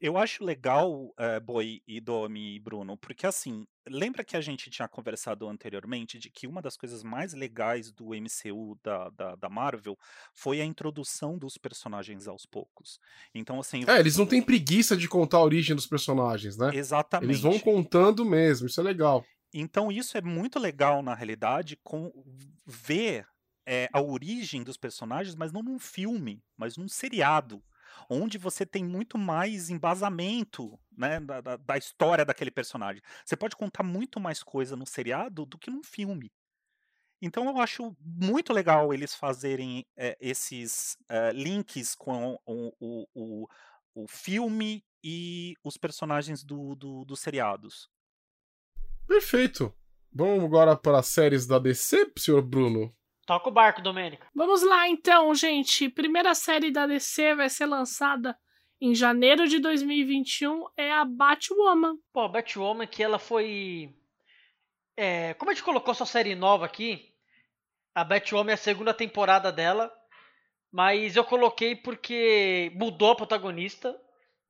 [0.00, 4.70] Eu acho legal, eh, Boi e Domi e Bruno, porque assim, lembra que a gente
[4.70, 9.50] tinha conversado anteriormente de que uma das coisas mais legais do MCU da, da, da
[9.50, 9.94] Marvel
[10.32, 12.98] foi a introdução dos personagens aos poucos.
[13.34, 16.70] Então, assim, É, eles não têm preguiça de contar a origem dos personagens, né?
[16.74, 17.28] exatamente.
[17.28, 19.22] Eles vão contando mesmo, isso é legal.
[19.52, 22.12] Então, isso é muito legal, na realidade, com
[22.66, 23.26] ver
[23.66, 27.64] eh, a origem dos personagens, mas não num filme, mas num seriado,
[28.10, 33.02] onde você tem muito mais embasamento né, da, da- da história daquele personagem.
[33.24, 36.30] Você pode contar muito mais coisa no seriado do que num filme.
[37.22, 43.48] Então, eu acho muito legal eles fazerem eh, esses eh, links com o, o, o,
[43.94, 47.88] o filme e os personagens do, do, dos seriados.
[49.08, 49.74] Perfeito.
[50.12, 52.94] Vamos agora para as séries da DC, senhor Bruno?
[53.26, 54.26] Toca o barco, Domênica.
[54.34, 55.88] Vamos lá então, gente.
[55.88, 58.36] Primeira série da DC vai ser lançada
[58.80, 61.96] em janeiro de 2021 é a Batwoman.
[62.12, 63.94] Pô, a Batwoman que ela foi.
[64.94, 67.14] É, como a gente colocou sua série nova aqui,
[67.94, 69.92] a Batwoman é a segunda temporada dela,
[70.70, 73.98] mas eu coloquei porque mudou a protagonista,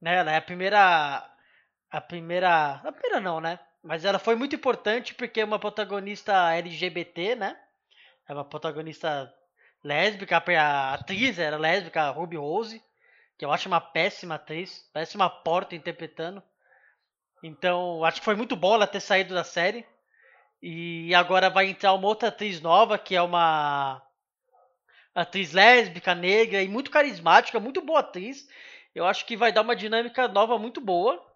[0.00, 0.16] né?
[0.16, 1.30] Ela é a primeira.
[1.90, 2.74] A primeira.
[2.84, 3.58] A primeira não, né?
[3.88, 7.58] Mas ela foi muito importante porque é uma protagonista LGBT, né?
[8.28, 9.34] É uma protagonista
[9.82, 12.84] lésbica, a atriz era lésbica, a Ruby Rose,
[13.38, 16.42] que eu acho uma péssima atriz, uma porta interpretando.
[17.42, 19.86] Então, acho que foi muito bom ela ter saído da série.
[20.60, 24.02] E agora vai entrar uma outra atriz nova, que é uma
[25.14, 28.46] atriz lésbica, negra e muito carismática, muito boa atriz.
[28.94, 31.26] Eu acho que vai dar uma dinâmica nova muito boa.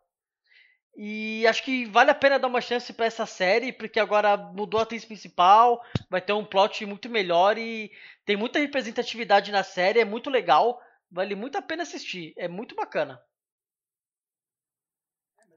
[0.94, 4.78] E acho que vale a pena dar uma chance para essa série, porque agora mudou
[4.78, 7.90] a atriz principal, vai ter um plot muito melhor e
[8.26, 10.80] tem muita representatividade na série, é muito legal,
[11.10, 13.20] vale muito a pena assistir, é muito bacana.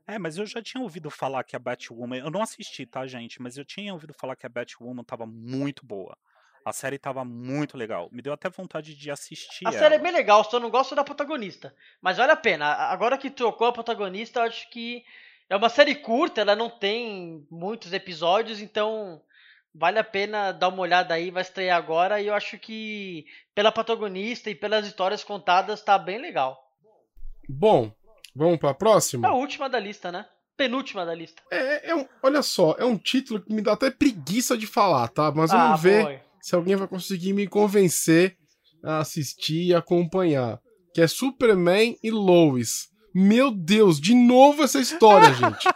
[0.07, 2.17] É, mas eu já tinha ouvido falar que a Batwoman.
[2.17, 3.41] Eu não assisti, tá, gente?
[3.41, 6.15] Mas eu tinha ouvido falar que a Batwoman tava muito boa.
[6.63, 8.09] A série tava muito legal.
[8.11, 9.67] Me deu até vontade de assistir.
[9.67, 9.79] A ela.
[9.79, 11.75] série é bem legal, só não gosto da protagonista.
[12.01, 12.67] Mas vale a pena.
[12.67, 15.03] Agora que trocou a protagonista, eu acho que
[15.49, 19.21] é uma série curta, ela não tem muitos episódios, então
[19.73, 23.71] vale a pena dar uma olhada aí, vai estrear agora e eu acho que pela
[23.71, 26.57] protagonista e pelas histórias contadas tá bem legal.
[27.47, 27.91] Bom,
[28.35, 29.27] vamos para a próxima?
[29.27, 30.25] É a última da lista, né?
[30.57, 31.43] Penúltima da lista.
[31.51, 35.09] É, é um, olha só, é um título que me dá até preguiça de falar,
[35.09, 35.31] tá?
[35.31, 36.19] Mas ah, vamos ver boy.
[36.41, 38.37] se alguém vai conseguir me convencer
[38.81, 40.59] a assistir e acompanhar.
[40.93, 42.89] Que é Superman e Lois.
[43.17, 45.69] Meu Deus, de novo essa história, gente.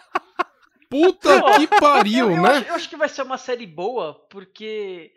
[0.89, 2.49] Puta que pariu, eu, eu né?
[2.49, 5.13] Acho, eu acho que vai ser uma série boa, porque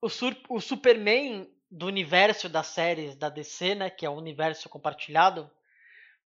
[0.00, 3.90] o, sur, o Superman do universo das séries da DC, né?
[3.90, 5.50] Que é o universo compartilhado.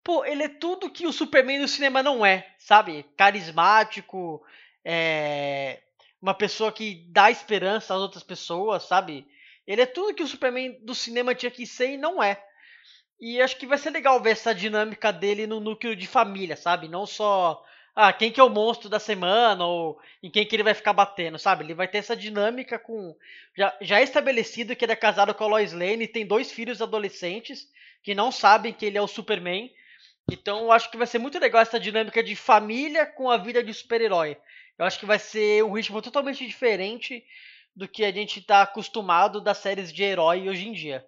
[0.05, 3.03] Pô, ele é tudo que o Superman do cinema não é, sabe?
[3.17, 4.45] Carismático,
[4.85, 5.81] é,
[6.21, 9.27] uma pessoa que dá esperança às outras pessoas, sabe?
[9.67, 12.46] Ele é tudo que o Superman do cinema tinha que ser e não é.
[13.19, 16.87] E acho que vai ser legal ver essa dinâmica dele no núcleo de família, sabe?
[16.87, 17.65] Não só
[17.95, 20.93] ah, quem que é o monstro da semana ou em quem que ele vai ficar
[20.93, 21.65] batendo, sabe?
[21.65, 23.17] Ele vai ter essa dinâmica com
[23.57, 26.83] já, já estabelecido que ele é casado com a Lois Lane e tem dois filhos
[26.83, 27.67] adolescentes
[28.03, 29.73] que não sabem que ele é o Superman.
[30.31, 33.65] Então eu acho que vai ser muito legal essa dinâmica de família com a vida
[33.65, 34.37] de super-herói.
[34.79, 37.25] Eu acho que vai ser um ritmo totalmente diferente
[37.75, 41.07] do que a gente está acostumado das séries de herói hoje em dia.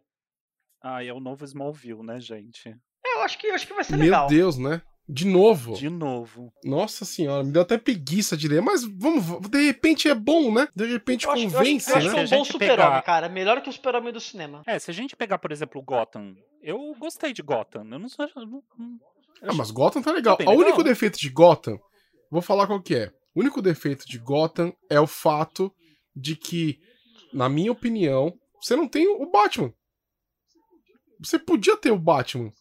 [0.83, 2.69] Ah, é o novo Smallville, né, gente?
[3.05, 4.27] É, eu acho que, eu acho que vai ser Meu legal.
[4.29, 4.81] Deus, né?
[5.11, 5.73] De novo.
[5.73, 6.53] De novo.
[6.63, 8.61] Nossa senhora, me deu até preguiça de ler.
[8.61, 10.69] Mas vamos, de repente é bom, né?
[10.77, 12.13] De repente Eu acho, eu acho- convence, eu acho né?
[12.13, 13.29] que é um bom super-homem, pegar- cara.
[13.29, 14.63] Melhor que o super-homem do cinema.
[14.67, 17.87] É, se a gente pegar, por exemplo, o Gotham, eu gostei de Gotham.
[17.91, 18.27] Eu não sou.
[18.27, 18.99] eu não- não-
[19.43, 20.37] Ah, mas Gotham tá legal.
[20.37, 21.79] Tá o único defeito de Gotham,
[22.31, 23.11] vou falar qual que é.
[23.35, 25.73] O único defeito de Gotham é o fato
[26.15, 26.79] de que,
[27.33, 29.73] na minha opinião, você não tem o Batman.
[31.21, 32.53] Você podia ter o Batman.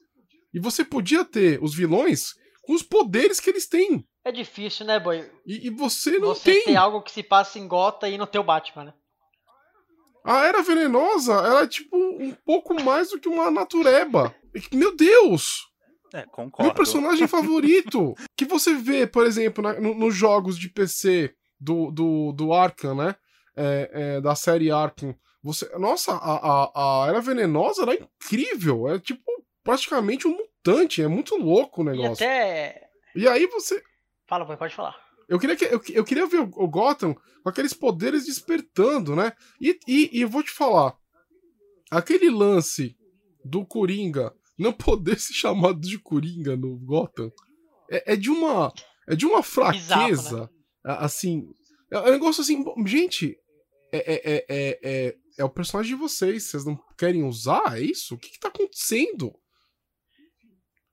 [0.53, 2.33] E você podia ter os vilões
[2.63, 4.05] com os poderes que eles têm.
[4.25, 5.23] É difícil, né, boy?
[5.45, 6.63] E, e você não Você tem.
[6.65, 8.93] ter algo que se passa em Gota e não ter o Batman, né?
[10.25, 14.35] A Era Venenosa, ela é tipo um pouco mais do que uma natureba.
[14.73, 15.65] Meu Deus!
[16.13, 16.73] É, Meu concordo.
[16.73, 18.13] personagem favorito.
[18.35, 22.95] Que você vê, por exemplo, na- no- nos jogos de PC do, do, do Arkham,
[22.95, 23.15] né?
[23.55, 25.15] É, é, da série Arkham.
[25.43, 28.87] Você, nossa, a, a, a Era Venenosa era incrível.
[28.89, 29.23] É tipo
[29.63, 31.01] praticamente um mutante.
[31.01, 32.13] É muito louco o E negócio.
[32.25, 32.87] até.
[33.15, 33.81] E aí você.
[34.27, 34.95] Fala, boy, pode falar.
[35.29, 37.13] Eu queria, que, eu, eu queria ver o, o Gotham
[37.43, 39.33] com aqueles poderes despertando, né?
[39.61, 40.95] E, e, e eu vou te falar.
[41.91, 42.95] Aquele lance
[43.43, 47.31] do Coringa não poder ser chamado de Coringa no Gotham
[47.89, 48.73] é, é de uma
[49.07, 50.49] é de uma fraqueza Bizarro,
[50.83, 51.47] a- assim
[51.91, 53.37] é um negócio assim gente
[53.93, 58.15] é, é, é, é, é, o personagem de vocês vocês não querem usar é isso
[58.15, 59.33] o que, que tá acontecendo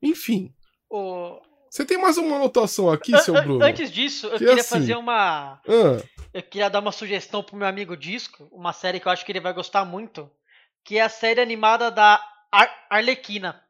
[0.03, 0.53] enfim
[0.91, 1.41] O...
[1.71, 4.55] você tem mais uma anotação aqui seu An- an- Bruno Antes disso, eu Que queria
[4.61, 5.61] assim- fazer uma.
[5.67, 9.25] Ah, Eu queria dar uma sugestão pro meu amigo Disco, uma série que eu acho
[9.25, 10.31] que ele vai gostar muito,
[10.85, 12.21] que é a série animada da
[12.53, 13.61] Ar Arlequina.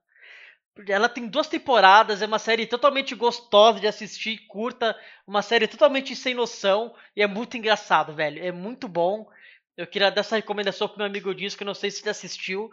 [0.89, 4.97] Ela tem duas temporadas, é uma série totalmente gostosa de assistir, curta,
[5.27, 8.43] uma série totalmente sem noção e é muito engraçado, velho.
[8.45, 9.29] É muito bom.
[9.77, 12.71] Eu queria dar essa recomendação pro meu amigo Disco, não sei se ele assistiu,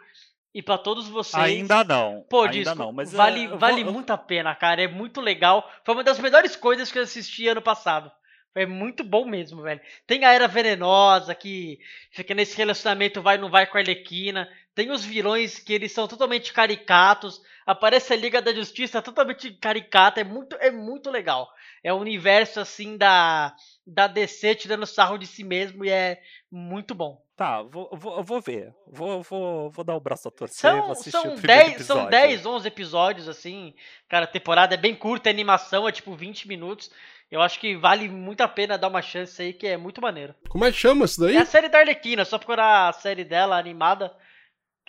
[0.54, 1.42] e pra todos vocês.
[1.44, 2.26] Ainda não.
[2.30, 2.92] Pô, ainda Disco, não.
[2.92, 4.84] Mas vale, eu vale vou- muito a pena, cara.
[4.84, 5.70] É muito legal.
[5.84, 8.12] Foi uma das melhores coisas que eu assisti ano passado.
[8.54, 9.80] É muito bom mesmo, velho.
[10.06, 11.80] Tem a Era Venenosa, que
[12.12, 14.48] fica nesse relacionamento vai não vai com a Arlequina.
[14.74, 17.42] Tem os vilões que eles são totalmente caricatos.
[17.66, 20.22] Aparece a Liga da Justiça totalmente caricata.
[20.22, 21.50] É muito, é muito legal.
[21.84, 23.54] É o um universo, assim, da,
[23.86, 27.22] da DC tirando sarro de si mesmo e é muito bom.
[27.36, 28.74] Tá, vou, vou, vou ver.
[28.88, 30.58] Vou, vou, vou dar o braço a torcer.
[30.58, 32.02] São, vou assistir são, o primeiro 10, episódio.
[32.02, 33.74] são 10, 11 episódios, assim.
[34.08, 36.92] Cara, a temporada é bem curta, a animação é tipo 20 minutos.
[37.32, 40.36] Eu acho que vale muito a pena dar uma chance aí, que é muito maneiro.
[40.50, 41.36] Como é que chama isso daí?
[41.36, 44.14] É a série da Arlequina, só procurar a série dela animada,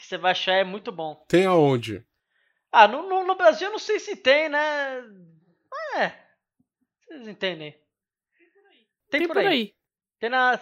[0.02, 1.24] que você vai achar é muito bom.
[1.28, 2.04] Tem aonde?
[2.70, 5.04] Ah, no, no, no Brasil eu não sei se tem, né?
[5.96, 6.12] É.
[7.06, 7.72] Vocês entendem.
[9.10, 9.74] Tem, Tem por aí.
[10.18, 10.58] Tem na,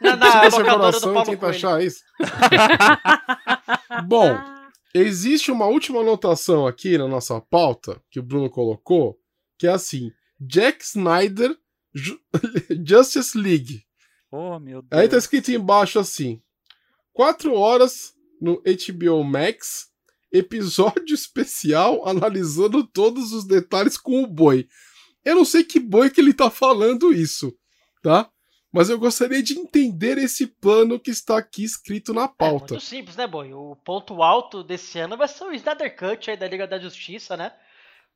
[0.00, 2.02] na, na seu locadora do coração e Paulo tenta achar isso.
[4.06, 4.36] Bom,
[4.94, 9.18] existe uma última anotação aqui na nossa pauta que o Bruno colocou,
[9.58, 11.56] que é assim: Jack Snyder
[11.94, 12.20] Ju-
[12.84, 13.84] Justice League.
[14.30, 15.00] Oh, meu Deus.
[15.00, 16.42] Aí tá escrito embaixo assim:
[17.12, 19.86] 4 horas no HBO Max,
[20.32, 24.66] episódio especial analisando todos os detalhes com o boi.
[25.24, 27.54] Eu não sei que boi que ele tá falando isso,
[28.02, 28.28] tá?
[28.72, 32.74] Mas eu gostaria de entender esse plano que está aqui escrito na É pauta.
[32.74, 33.52] muito simples, né, Boy?
[33.52, 37.36] O ponto alto desse ano vai ser o Snyder Cut aí da Liga da Justiça,
[37.36, 37.52] né?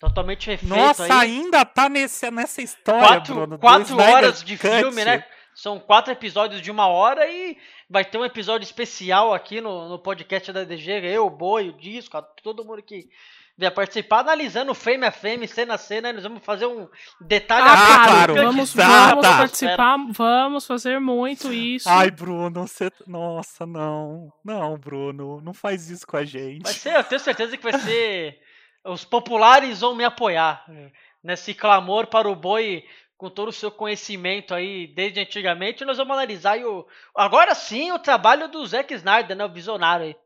[0.01, 1.11] Totalmente refeito Nossa, aí.
[1.13, 3.59] ainda tá nesse, nessa história, quatro, Bruno.
[3.59, 4.69] quatro horas de Cut.
[4.81, 5.25] filme, né?
[5.57, 7.57] São quatro episódios de uma hora e
[7.89, 11.01] vai ter um episódio especial aqui no, no podcast da DG.
[11.03, 13.09] Eu, o Boi, o Disco, todo mundo que
[13.57, 16.13] vier participar, analisando frame a frame, cena a cena.
[16.13, 16.87] Nós vamos fazer um
[17.19, 19.39] detalhe Ah, claro, vamos, Tá, vamos tá.
[19.39, 21.89] participar, vamos fazer muito isso.
[21.89, 22.93] Ai, Bruno, você...
[23.07, 24.31] Nossa, não.
[24.45, 26.65] Não, Bruno, não faz isso com a gente.
[26.65, 28.39] Vai ser, eu tenho certeza que vai ser.
[28.85, 30.93] Os populares vão me apoiar eh,
[31.25, 32.85] nesse clamor para o boi
[33.17, 35.85] com todo o seu conhecimento aí desde antigamente.
[35.85, 39.45] Nós vamos analisar o, agora sim o trabalho do Zack Snyder, né?
[39.45, 40.17] O visionário aí.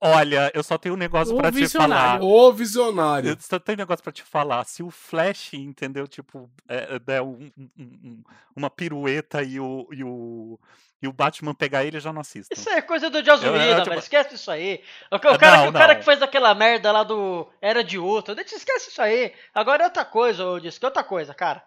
[0.00, 2.22] Olha, eu só tenho um negócio O pra te falar.
[2.22, 3.30] O visionário.
[3.30, 4.64] Eu só tenho um negócio pra te falar.
[4.64, 6.06] Se o Flash, entendeu?
[6.06, 8.22] Tipo, é, é, der um- um- um-
[8.54, 10.56] uma pirueta e o, e, o,
[11.02, 12.54] e o Batman pegar ele, eu já não assisto.
[12.54, 13.98] Isso aí é coisa do Joss Whedon, tipo- velho.
[13.98, 14.80] Esquece isso aí.
[15.10, 17.82] O, ca- o cara, não, que- o cara que fez aquela merda lá do Era
[17.82, 17.98] de.
[18.36, 19.34] Deixa, esquece isso aí.
[19.52, 21.60] Agora é outra coisa, eu disse que é outra coisa, cara.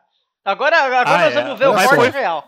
[0.43, 1.41] Agora, agora Ah, nós é.
[1.43, 2.47] vamos ver o corte foi- real.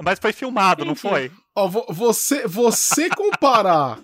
[0.00, 1.08] Mas foi filmado, não Enfim.
[1.08, 1.32] foi?
[1.56, 3.98] Ó, vo- você, você comparar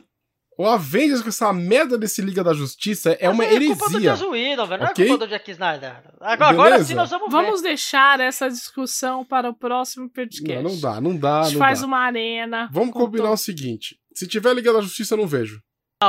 [0.58, 3.98] o Avengers com essa merda desse Liga da Justiça é uma Mas É culpa do
[4.00, 4.28] heresia.
[4.28, 4.82] Whedon, velho.
[4.82, 5.04] Não Ok?
[5.04, 6.02] é culpa do Jack Snyder.
[6.20, 10.62] Agora, agora sim nós vamos, Vamos deixar essa discussão para o próximo podcast.
[10.62, 11.86] Não, não dá, não dá, A gente não faz dá.
[11.86, 12.68] uma arena.
[12.72, 15.60] Vamos com combinar to- o seguinte: se tiver Liga da Justiça, eu não vejo.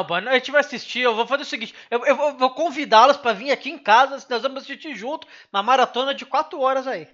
[0.04, 1.00] Não, a gente vai assistir.
[1.02, 4.16] Eu vou fazer o seguinte: eu, eu vou, vou convidá-los pra vir aqui em casa.
[4.30, 7.08] Nós vamos assistir junto uma maratona de 4 horas aí.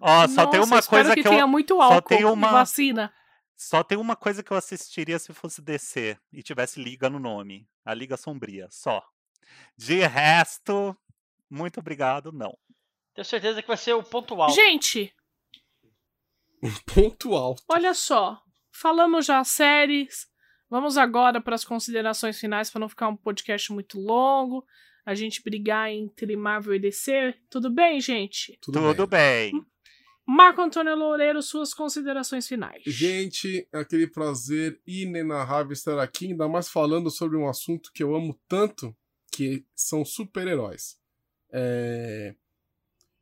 [0.00, 1.32] Ó, só tem Nossa, uma espero coisa que, que, eu.
[1.32, 3.12] tenha muito só álcool tem uma- e vacina.
[3.56, 7.68] Só tem uma coisa que eu assistiria se fosse DC e tivesse Liga no nome.
[7.84, 9.02] A Liga Sombria, só.
[9.76, 10.96] De resto,
[11.50, 12.56] muito obrigado, não.
[13.14, 14.54] Tenho certeza que vai ser o ponto alto.
[14.54, 15.12] Gente,
[16.94, 17.62] Ponto alto.
[17.68, 18.40] olha só.
[18.72, 20.26] Falamos já séries.
[20.70, 24.64] Vamos agora para as considerações finais para não ficar um podcast muito longo.
[25.04, 27.34] A gente brigar entre Marvel e DC.
[27.50, 28.56] Tudo bem, gente?
[28.60, 29.52] Tudo, Tudo bem.
[29.52, 29.66] bem.
[30.24, 32.82] Marco Antônio Loureiro, suas considerações finais.
[32.86, 38.14] Gente, é aquele prazer inenarrável estar aqui, ainda mais falando sobre um assunto que eu
[38.14, 38.96] amo tanto,
[39.32, 40.96] que são super-heróis.
[41.52, 42.36] É,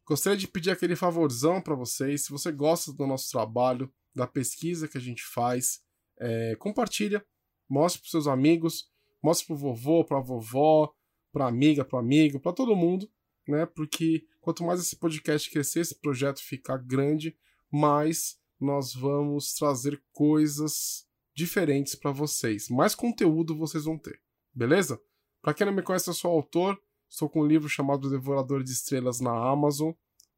[0.08, 4.88] Gostaria de pedir aquele favorzão para vocês, se você gosta do nosso trabalho, da pesquisa
[4.88, 5.82] que a gente faz,
[6.18, 7.22] é, compartilha,
[7.68, 8.90] mostre para seus amigos,
[9.22, 10.92] mostre pro vovô, pra vovó,
[11.32, 13.10] pra amiga, pro amigo, para todo mundo,
[13.46, 13.66] né?
[13.66, 17.36] Porque quanto mais esse podcast crescer, esse projeto ficar grande,
[17.70, 22.68] mais nós vamos trazer coisas diferentes para vocês.
[22.68, 24.20] Mais conteúdo vocês vão ter,
[24.52, 25.00] beleza?
[25.40, 26.80] Para quem não me conhece, eu sou autor.
[27.08, 29.92] Estou com um livro chamado Devorador de Estrelas na Amazon.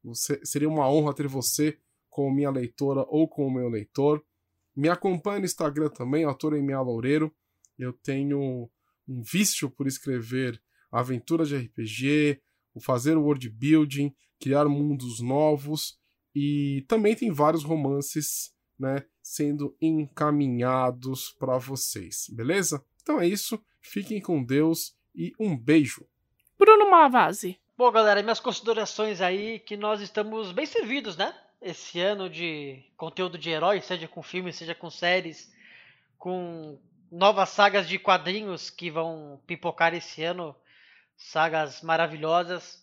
[0.04, 1.78] Você, seria uma honra ter você
[2.08, 4.22] como minha leitora ou como meu leitor.
[4.80, 7.30] Me acompanhe no Instagram também, autor MA Loureiro.
[7.78, 8.70] Eu tenho
[9.06, 10.58] um vício por escrever
[10.90, 12.40] aventuras de RPG,
[12.72, 14.10] o fazer world building,
[14.40, 15.98] criar mundos novos
[16.34, 22.82] e também tem vários romances, né, sendo encaminhados para vocês, beleza?
[23.02, 26.06] Então é isso, fiquem com Deus e um beijo.
[26.58, 27.60] Bruno Malavasi.
[27.76, 31.34] Bom, galera, minhas considerações aí que nós estamos bem servidos, né?
[31.60, 35.52] Esse ano de conteúdo de herói, seja com filmes, seja com séries,
[36.18, 36.80] com
[37.10, 40.56] novas sagas de quadrinhos que vão pipocar esse ano,
[41.16, 42.82] sagas maravilhosas.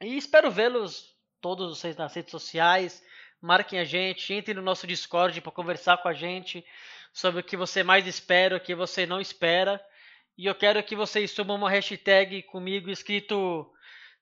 [0.00, 3.02] E espero vê-los todos vocês nas redes sociais.
[3.40, 6.64] Marquem a gente, entrem no nosso Discord para conversar com a gente
[7.12, 9.84] sobre o que você mais espera, o que você não espera.
[10.36, 13.70] E eu quero que vocês subam uma hashtag comigo escrito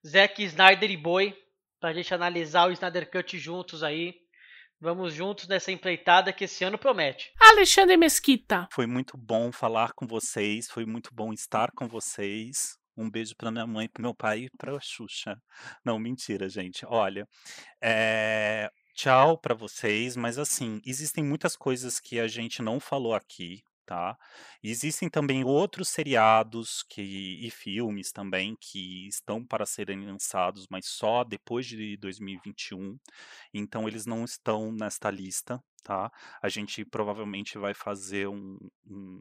[0.06, 1.41] Zack Snyder e Boy,
[1.82, 4.14] pra gente analisar o Snyder Cut juntos aí.
[4.80, 7.32] Vamos juntos nessa empreitada que esse ano promete.
[7.40, 8.68] Alexandre Mesquita.
[8.72, 12.78] Foi muito bom falar com vocês, foi muito bom estar com vocês.
[12.96, 15.36] Um beijo para minha mãe, para meu pai e para a Xuxa.
[15.84, 16.86] Não, mentira, gente.
[16.86, 17.26] Olha,
[17.82, 18.70] é...
[18.94, 24.16] tchau para vocês, mas assim, existem muitas coisas que a gente não falou aqui, tá?
[24.62, 27.02] Existem também outros seriados que,
[27.46, 32.98] e filmes também que estão para serem lançados, mas só depois de 2021.
[33.52, 36.10] Então eles não estão nesta lista, tá?
[36.42, 39.20] A gente provavelmente vai fazer um, um,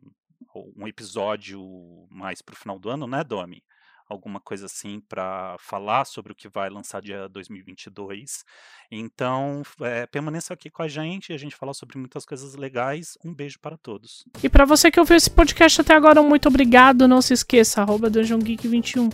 [0.77, 1.61] um episódio
[2.09, 3.63] mais para o final do ano, né, Domi?
[4.11, 8.43] Alguma coisa assim para falar sobre o que vai lançar dia 2022.
[8.91, 13.17] Então, é, permaneça aqui com a gente, a gente fala sobre muitas coisas legais.
[13.23, 14.25] Um beijo para todos.
[14.43, 17.07] E para você que ouviu esse podcast até agora, um muito obrigado.
[17.07, 19.09] Não se esqueça, arroba Geek 21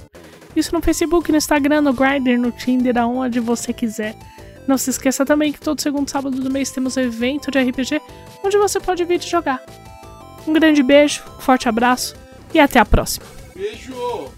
[0.56, 4.16] Isso no Facebook, no Instagram, no Grindr, no Tinder, aonde você quiser.
[4.68, 8.02] Não se esqueça também que todo segundo sábado do mês temos um evento de RPG
[8.44, 9.64] onde você pode vir jogar.
[10.46, 12.16] Um grande beijo, um forte abraço
[12.54, 13.26] e até a próxima.
[13.56, 14.37] Beijo!